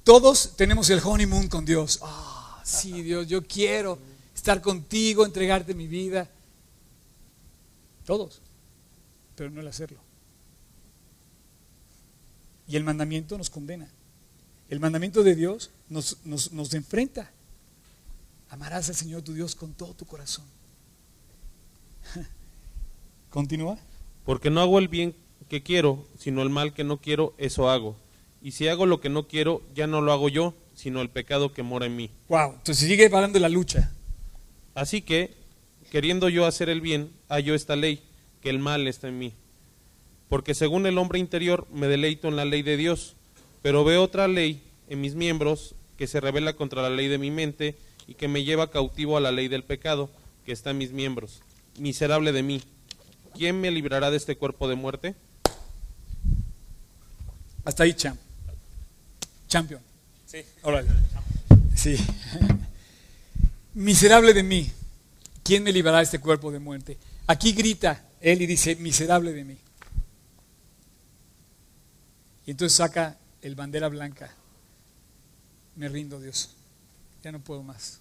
[0.04, 2.00] Todos tenemos el honeymoon con Dios.
[2.02, 3.98] Ah, sí, Dios, yo quiero
[4.34, 6.28] estar contigo, entregarte mi vida.
[8.04, 8.40] Todos,
[9.36, 9.98] pero no el hacerlo.
[12.66, 13.88] Y el mandamiento nos condena.
[14.72, 17.30] El mandamiento de Dios nos, nos enfrenta.
[18.48, 20.46] Amarás al Señor tu Dios con todo tu corazón.
[23.28, 23.76] Continúa.
[24.24, 25.14] Porque no hago el bien
[25.50, 27.98] que quiero, sino el mal que no quiero, eso hago.
[28.40, 31.52] Y si hago lo que no quiero, ya no lo hago yo, sino el pecado
[31.52, 32.10] que mora en mí.
[32.30, 33.92] Wow, entonces sigue hablando de la lucha.
[34.74, 35.34] Así que,
[35.90, 38.02] queriendo yo hacer el bien, hallo esta ley,
[38.40, 39.34] que el mal está en mí.
[40.30, 43.16] Porque según el hombre interior me deleito en la ley de Dios,
[43.62, 47.30] pero veo otra ley en mis miembros que se revela contra la ley de mi
[47.30, 50.10] mente y que me lleva cautivo a la ley del pecado
[50.44, 51.42] que está en mis miembros.
[51.78, 52.62] Miserable de mí,
[53.34, 55.14] ¿quién me librará de este cuerpo de muerte?
[57.64, 58.18] Hasta ahí, champ.
[59.48, 59.80] Champion.
[60.26, 60.38] Sí.
[60.62, 60.88] Órale.
[61.76, 61.96] Sí.
[63.74, 64.70] Miserable de mí.
[65.44, 66.98] ¿Quién me librará de este cuerpo de muerte?
[67.26, 69.58] Aquí grita él y dice, miserable de mí.
[72.46, 74.34] Y entonces saca el bandera blanca.
[75.76, 76.50] Me rindo, Dios.
[77.22, 78.00] Ya no puedo más.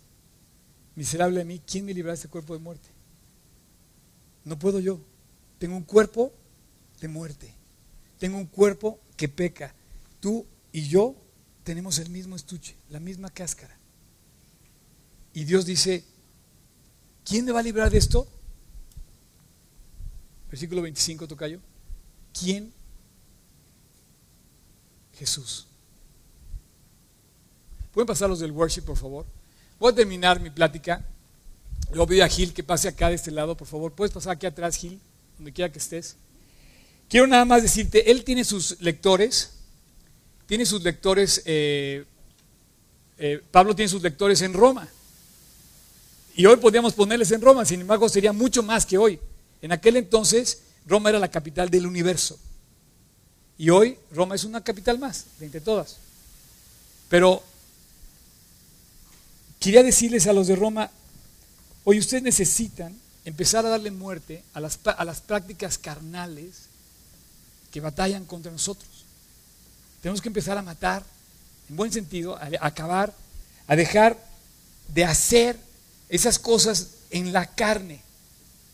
[0.96, 2.90] Miserable de mí, ¿quién me librará de este cuerpo de muerte?
[4.46, 5.00] No puedo yo.
[5.60, 6.32] Tengo un cuerpo
[7.00, 7.54] de muerte.
[8.20, 9.74] Tengo un cuerpo que peca.
[10.20, 11.16] Tú y yo
[11.64, 13.76] tenemos el mismo estuche, la misma cáscara.
[15.34, 16.04] Y Dios dice,
[17.24, 18.28] ¿quién me va a librar de esto?
[20.50, 21.60] Versículo 25, Tocayo.
[22.38, 22.74] ¿Quién?
[25.22, 25.68] Jesús.
[27.94, 29.26] ¿Pueden pasar los del worship, por favor?
[29.80, 31.06] Voy a terminar mi plática.
[31.92, 33.92] Luego voy a Gil que pase acá de este lado, por favor.
[33.92, 35.00] ¿Puedes pasar aquí atrás, Gil?
[35.38, 36.16] Donde quiera que estés.
[37.08, 39.62] Quiero nada más decirte, él tiene sus lectores
[40.52, 42.04] tiene sus lectores, eh,
[43.18, 44.86] eh, Pablo tiene sus lectores en Roma.
[46.36, 49.18] Y hoy podríamos ponerles en Roma, sin embargo sería mucho más que hoy.
[49.62, 52.38] En aquel entonces Roma era la capital del universo.
[53.62, 55.98] Y hoy Roma es una capital más, de entre todas.
[57.10, 57.44] Pero
[59.60, 60.90] quería decirles a los de Roma,
[61.84, 66.54] hoy ustedes necesitan empezar a darle muerte a las, a las prácticas carnales
[67.72, 68.90] que batallan contra nosotros.
[70.02, 71.04] Tenemos que empezar a matar,
[71.70, 73.14] en buen sentido, a, acabar,
[73.68, 74.18] a dejar
[74.88, 75.56] de hacer
[76.10, 78.02] esas cosas en la carne.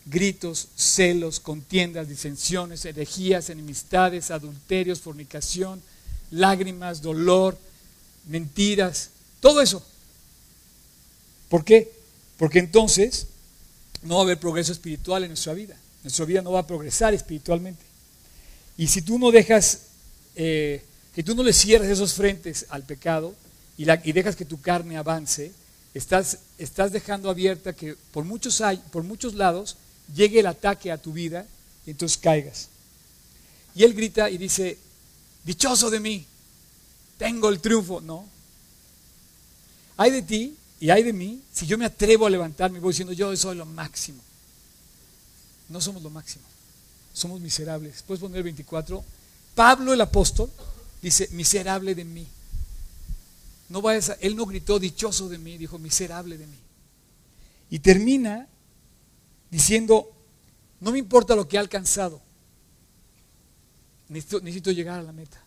[0.09, 5.81] Gritos, celos, contiendas, disensiones, herejías, enemistades, adulterios, fornicación,
[6.31, 7.57] lágrimas, dolor,
[8.27, 9.09] mentiras,
[9.41, 9.85] todo eso.
[11.49, 11.91] ¿Por qué?
[12.37, 13.27] Porque entonces
[14.03, 15.75] no va a haber progreso espiritual en nuestra vida.
[16.03, 17.83] Nuestra vida no va a progresar espiritualmente.
[18.77, 19.81] Y si tú no dejas
[20.35, 20.83] eh,
[21.15, 23.33] que tú no le cierres esos frentes al pecado
[23.75, 25.51] y, dejas que tu carne avance,
[25.95, 29.77] estás, estás dejando abierta que por muchos, hay, por muchos lados
[30.13, 31.45] llegue el ataque a tu vida
[31.85, 32.69] y entonces caigas.
[33.75, 34.77] Y él grita y dice,
[35.43, 36.25] dichoso de mí,
[37.17, 38.01] tengo el triunfo.
[38.01, 38.27] No.
[39.97, 42.91] Hay de ti y hay de mí si yo me atrevo a levantarme y voy
[42.91, 44.21] diciendo, yo soy lo máximo.
[45.69, 46.45] no somos lo máximo.
[47.13, 48.03] Somos miserables.
[48.03, 49.03] Puedes poner 24.
[49.55, 50.51] Pablo el apóstol
[51.01, 52.27] dice, miserable de mí.
[53.69, 56.57] No vayas a, él no gritó dichoso de mí, dijo miserable de mí.
[57.69, 58.47] Y termina
[59.49, 60.11] diciendo,
[60.79, 62.21] no me importa lo que he alcanzado,
[64.09, 65.41] necesito, necesito llegar a la meta.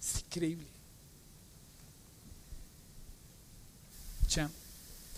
[0.00, 0.66] Es increíble.
[4.26, 4.52] Champ,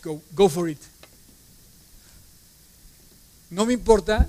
[0.03, 0.81] go, go for it.
[3.51, 4.29] No me importa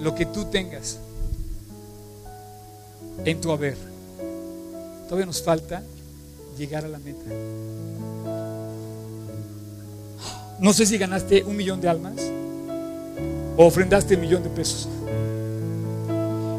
[0.00, 0.98] lo que tú tengas
[3.24, 3.76] en tu haber.
[5.04, 5.82] Todavía nos falta
[6.56, 7.24] llegar a la meta.
[10.58, 12.14] No sé si ganaste un millón de almas
[13.56, 14.88] o ofrendaste un millón de pesos.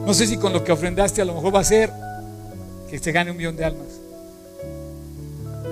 [0.06, 1.92] No sé si con lo que ofrendaste a lo mejor va a ser
[2.90, 3.88] que se gane un millón de almas.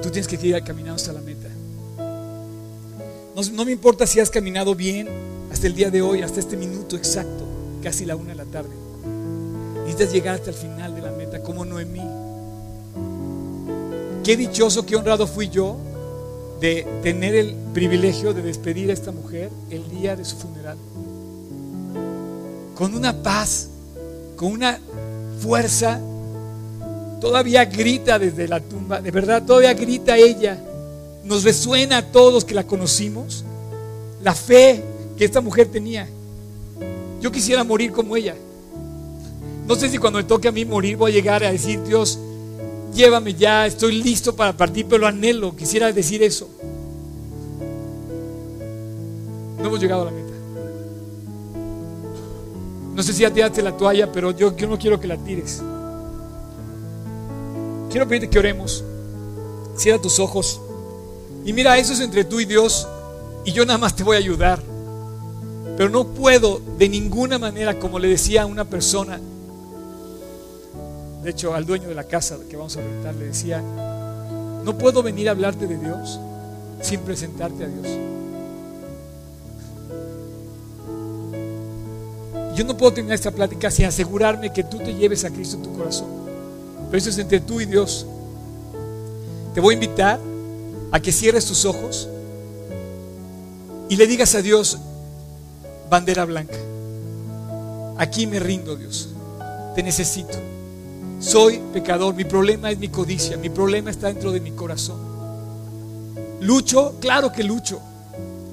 [0.01, 1.49] Tú tienes que ir caminando hasta la meta.
[3.36, 5.07] No, no, me importa si has caminado bien
[5.51, 7.45] hasta el día de hoy, hasta este minuto exacto,
[7.84, 8.69] casi la una de la tarde.
[9.86, 12.01] Necesitas llegar hasta el final de la meta, como Noemí.
[14.23, 15.78] Qué dichoso, qué honrado fui yo
[16.60, 20.78] de tener el privilegio de despedir a esta mujer el día de su funeral.
[22.76, 23.70] Con una paz,
[24.36, 24.80] con una
[25.39, 25.99] fuerza,
[27.20, 30.58] todavía grita desde la tumba, de verdad, todavía grita ella.
[31.24, 33.43] Nos resuena a todos que la conocimos
[34.22, 34.84] la fe
[35.18, 36.08] que esta mujer tenía.
[37.22, 38.36] Yo quisiera morir como ella.
[39.68, 42.20] No sé si cuando me toque a mí morir voy a llegar a decir, Dios,
[42.96, 46.50] llévame ya, estoy listo para partir, pero lo anhelo, quisiera decir eso.
[49.60, 50.26] No hemos llegado a la meta.
[52.96, 55.62] No sé si ya tiraste la toalla, pero yo, no quiero que la tires.
[57.91, 58.84] Quiero pedirte que oremos.
[59.76, 60.62] Cierra tus ojos.
[61.43, 62.88] Y mira, eso es entre tú y Dios.
[63.43, 64.62] Y yo nada más te voy a ayudar.
[65.78, 69.20] Pero no puedo de ninguna manera, como le decía a una persona,
[71.26, 75.01] de hecho al dueño de la casa que vamos a rentar, le decía, no puedo
[75.01, 76.19] venir a hablarte de Dios
[76.82, 77.88] sin presentarte a Dios.
[82.55, 85.63] Yo no puedo terminar esta plática sin asegurarme que tú te lleves a Cristo en
[85.63, 86.07] tu corazón.
[86.91, 88.05] Pero eso es entre tú y Dios.
[89.55, 90.19] Te voy a invitar
[90.91, 92.07] a que cierres tus ojos
[93.89, 94.78] y le digas a Dios,
[95.89, 96.57] bandera blanca,
[97.97, 99.09] aquí me rindo Dios,
[99.73, 100.55] te necesito.
[101.20, 104.99] Soy pecador, mi problema es mi codicia, mi problema está dentro de mi corazón.
[106.41, 107.80] Lucho, claro que lucho.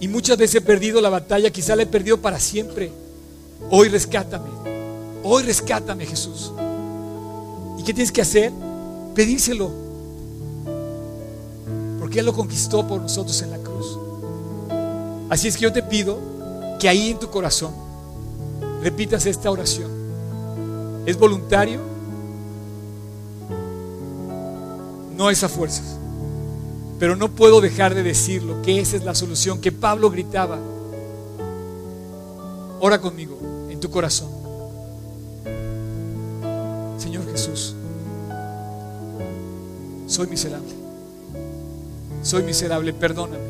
[0.01, 2.91] Y muchas veces he perdido la batalla, quizá la he perdido para siempre.
[3.71, 4.51] Hoy rescátame.
[5.23, 6.53] Hoy rescátame, Jesús.
[7.79, 8.53] ¿Y qué tienes que hacer?
[9.15, 9.71] Pedírselo.
[12.01, 13.99] Porque Él lo conquistó por nosotros en la cruz.
[15.29, 16.19] Así es que yo te pido
[16.79, 17.73] que ahí en tu corazón
[18.83, 19.91] repitas esta oración.
[21.07, 21.92] Es voluntario,
[25.23, 25.97] no es a fuerzas.
[26.99, 30.59] Pero no puedo dejar de decirlo, que esa es la solución que Pablo gritaba.
[32.81, 33.39] Ora conmigo
[33.71, 34.29] en tu corazón.
[36.99, 37.77] Señor Jesús,
[40.09, 40.75] soy miserable.
[42.25, 43.45] Soy miserable, perdóname.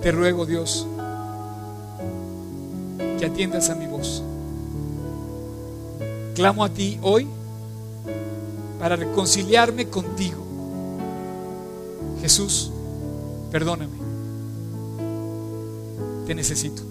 [0.00, 0.86] Te ruego, Dios,
[3.18, 4.22] que atiendas a mi voz.
[6.34, 7.28] Clamo a ti hoy
[8.82, 10.42] para reconciliarme contigo.
[12.20, 12.72] Jesús,
[13.52, 13.92] perdóname.
[16.26, 16.82] Te necesito.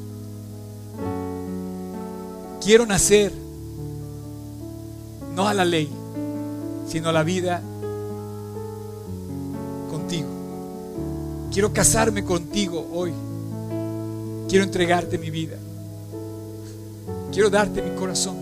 [2.63, 3.33] Quiero nacer
[5.35, 5.89] no a la ley,
[6.87, 7.61] sino a la vida
[9.89, 10.29] contigo.
[11.51, 13.11] Quiero casarme contigo hoy.
[14.47, 15.57] Quiero entregarte mi vida.
[17.33, 18.40] Quiero darte mi corazón.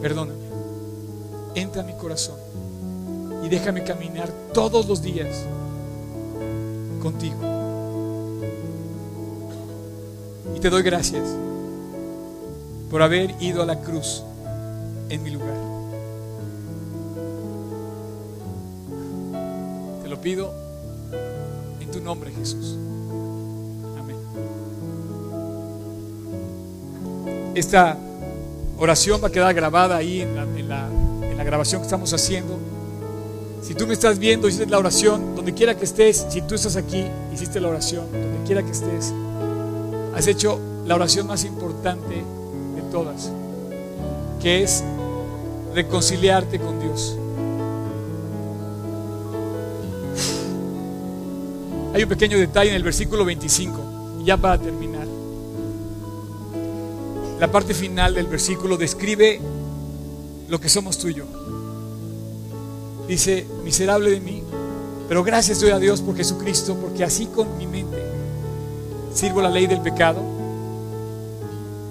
[0.00, 0.46] Perdóname.
[1.54, 2.36] Entra a mi corazón
[3.42, 5.44] y déjame caminar todos los días
[7.02, 7.36] contigo.
[10.54, 11.22] Y te doy gracias
[12.90, 14.22] por haber ido a la cruz
[15.08, 15.54] en mi lugar.
[20.02, 20.52] Te lo pido
[21.80, 22.76] en tu nombre, Jesús.
[23.96, 24.16] Amén.
[27.54, 27.96] Esta
[28.78, 32.58] oración va a quedar grabada ahí en la, grabación que estamos haciendo.
[33.62, 36.74] Si tú me estás viendo, hiciste la oración, donde quiera que estés, si tú estás
[36.76, 39.12] aquí, hiciste la oración, donde quiera que estés,
[40.14, 43.30] has hecho la oración más importante de todas,
[44.42, 44.82] que es
[45.74, 47.16] reconciliarte con Dios.
[51.94, 54.95] Hay un pequeño detalle en el versículo 25, y ya para terminar.
[57.38, 59.40] La parte final del versículo describe
[60.48, 61.24] lo que somos tú y yo.
[63.06, 64.42] Dice, miserable de mí,
[65.08, 68.02] pero gracias doy a Dios por Jesucristo, porque así con mi mente
[69.14, 70.20] sirvo la ley del pecado.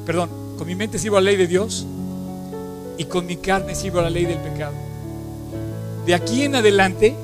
[0.05, 1.85] Perdón, con mi mente sirvo la ley de Dios
[2.97, 4.73] y con mi carne sirvo la ley del pecado.
[6.05, 7.15] De aquí en adelante,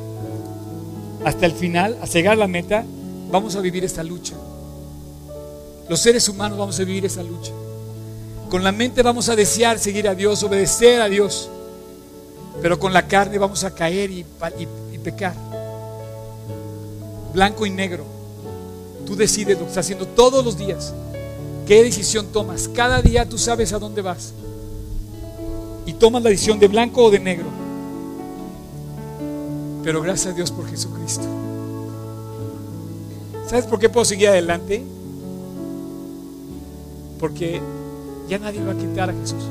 [1.26, 2.86] hasta el final, a llegar a la meta,
[3.32, 4.36] vamos a vivir esta lucha.
[5.89, 7.51] Los seres humanos vamos a vivir esta lucha.
[8.52, 11.49] Con la mente vamos a desear seguir a Dios, obedecer a Dios,
[12.62, 14.26] pero con la carne vamos a caer y,
[15.02, 15.34] pecar.
[17.34, 18.04] Blanco y negro.
[19.06, 20.93] Tú decides lo que estás haciendo todos los días.
[21.66, 22.68] ¿Qué decisión tomas?
[22.68, 24.34] Cada día tú sabes a dónde vas.
[25.86, 27.47] Y tomas la decisión de blanco o de negro.
[29.82, 31.24] Pero gracias a Dios por Jesucristo.
[33.47, 34.84] ¿Sabes por qué puedo seguir adelante?
[37.18, 37.62] Porque
[38.32, 39.43] ya nadie va a quitar a Jesús.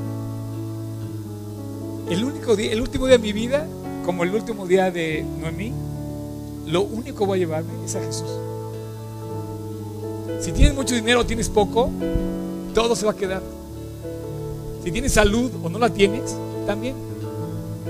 [2.08, 3.66] El, único día, el último día de mi vida,
[4.06, 5.70] como el último día de Noemí,
[6.66, 8.30] lo único que voy a llevarme es a Jesús.
[10.40, 11.90] Si tienes mucho dinero o tienes poco,
[12.72, 13.42] todo se va a quedar.
[14.82, 16.34] Si tienes salud o no la tienes,
[16.66, 16.94] también.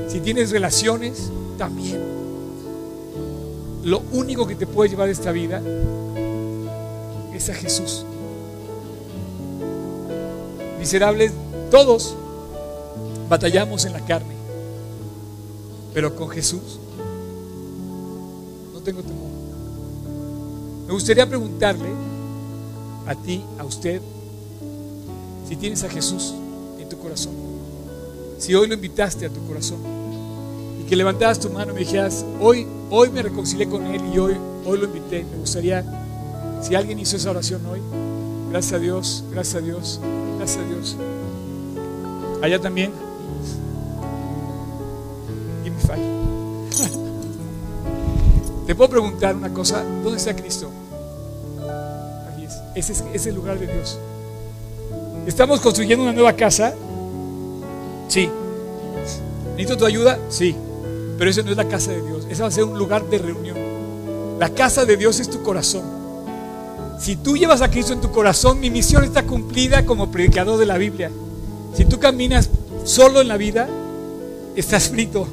[0.09, 2.01] Si tienes relaciones, también.
[3.84, 5.62] Lo único que te puede llevar esta vida
[7.32, 8.05] es a Jesús.
[10.81, 11.33] Miserables,
[11.70, 12.16] todos
[13.28, 14.35] batallamos en la carne,
[15.95, 16.81] pero con Jesús
[18.72, 19.28] no tengo temor.
[20.87, 21.91] Me gustaría preguntarle
[23.07, 24.01] a ti, a usted,
[25.47, 26.35] si tienes a Jesús
[26.78, 27.35] en tu corazón,
[28.39, 29.78] si hoy lo invitaste a tu corazón
[30.81, 34.18] y que levantaras tu mano y me dijeras, hoy, hoy me reconcilié con Él y
[34.18, 35.85] hoy, hoy lo invité, me gustaría,
[36.62, 37.81] si alguien hizo esa oración hoy,
[38.51, 40.01] gracias a Dios, gracias a Dios,
[40.41, 40.97] gracias a Dios.
[42.41, 42.91] Allá también.
[45.64, 46.03] Y me falla.
[48.66, 50.70] Te puedo preguntar una cosa, ¿dónde está Cristo?
[52.74, 53.99] Ese es, el lugar de Dios.
[55.26, 56.72] ¿Estamos construyendo una nueva casa?
[58.09, 58.30] Sí.
[59.57, 60.18] ¿Necesito tu ayuda?
[60.30, 60.57] Sí.
[61.18, 62.26] Pero esa no es la casa de Dios.
[62.30, 63.59] Esa va a ser un lugar de reunión.
[64.38, 66.00] La casa de Dios es tu corazón.
[67.01, 70.67] Si tú llevas a Cristo en tu corazón, mi misión está cumplida como predicador de
[70.67, 71.11] la Biblia.
[71.75, 72.51] Si tú caminas
[72.85, 73.69] solo en la vida,
[74.55, 75.27] estás frito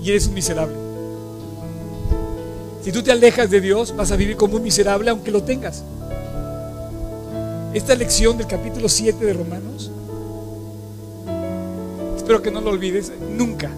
[0.00, 0.76] y eres un miserable.
[2.84, 5.82] Si tú te alejas de Dios, vas a vivir como un miserable aunque lo tengas.
[7.74, 9.90] Esta lección del capítulo 7 de Romanos,
[12.16, 13.68] espero que no lo olvides nunca.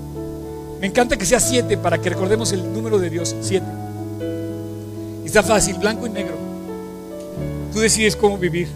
[0.80, 3.83] Me encanta que sea 7 para que recordemos el número de Dios, 7.
[5.34, 6.36] Está fácil, blanco y negro.
[7.72, 8.68] Tú decides cómo vivir.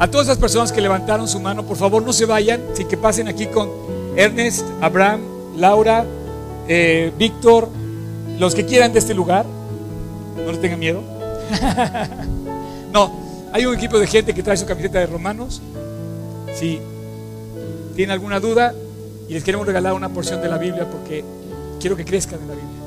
[0.00, 2.96] A todas esas personas que levantaron su mano, por favor no se vayan, sin que
[2.96, 3.68] pasen aquí con
[4.16, 5.20] Ernest, Abraham,
[5.54, 6.06] Laura,
[6.66, 7.68] eh, Víctor,
[8.38, 9.44] los que quieran de este lugar,
[10.34, 11.02] no les tengan miedo.
[12.94, 13.12] no,
[13.52, 15.60] hay un equipo de gente que trae su camiseta de romanos.
[16.54, 16.80] Si
[17.94, 18.72] tienen alguna duda
[19.28, 21.22] y les queremos regalar una porción de la Biblia porque
[21.78, 22.81] quiero que crezcan en la Biblia.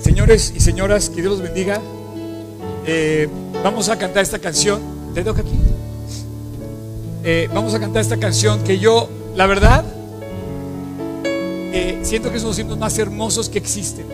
[0.00, 1.80] Señores y señoras, que Dios los bendiga.
[2.86, 3.28] Eh,
[3.62, 4.80] vamos a cantar esta canción.
[5.14, 5.58] ¿Te toca aquí?
[7.22, 9.84] Eh, vamos a cantar esta canción que yo, la verdad,
[11.24, 14.06] eh, siento que es uno de los himnos más hermosos que existen.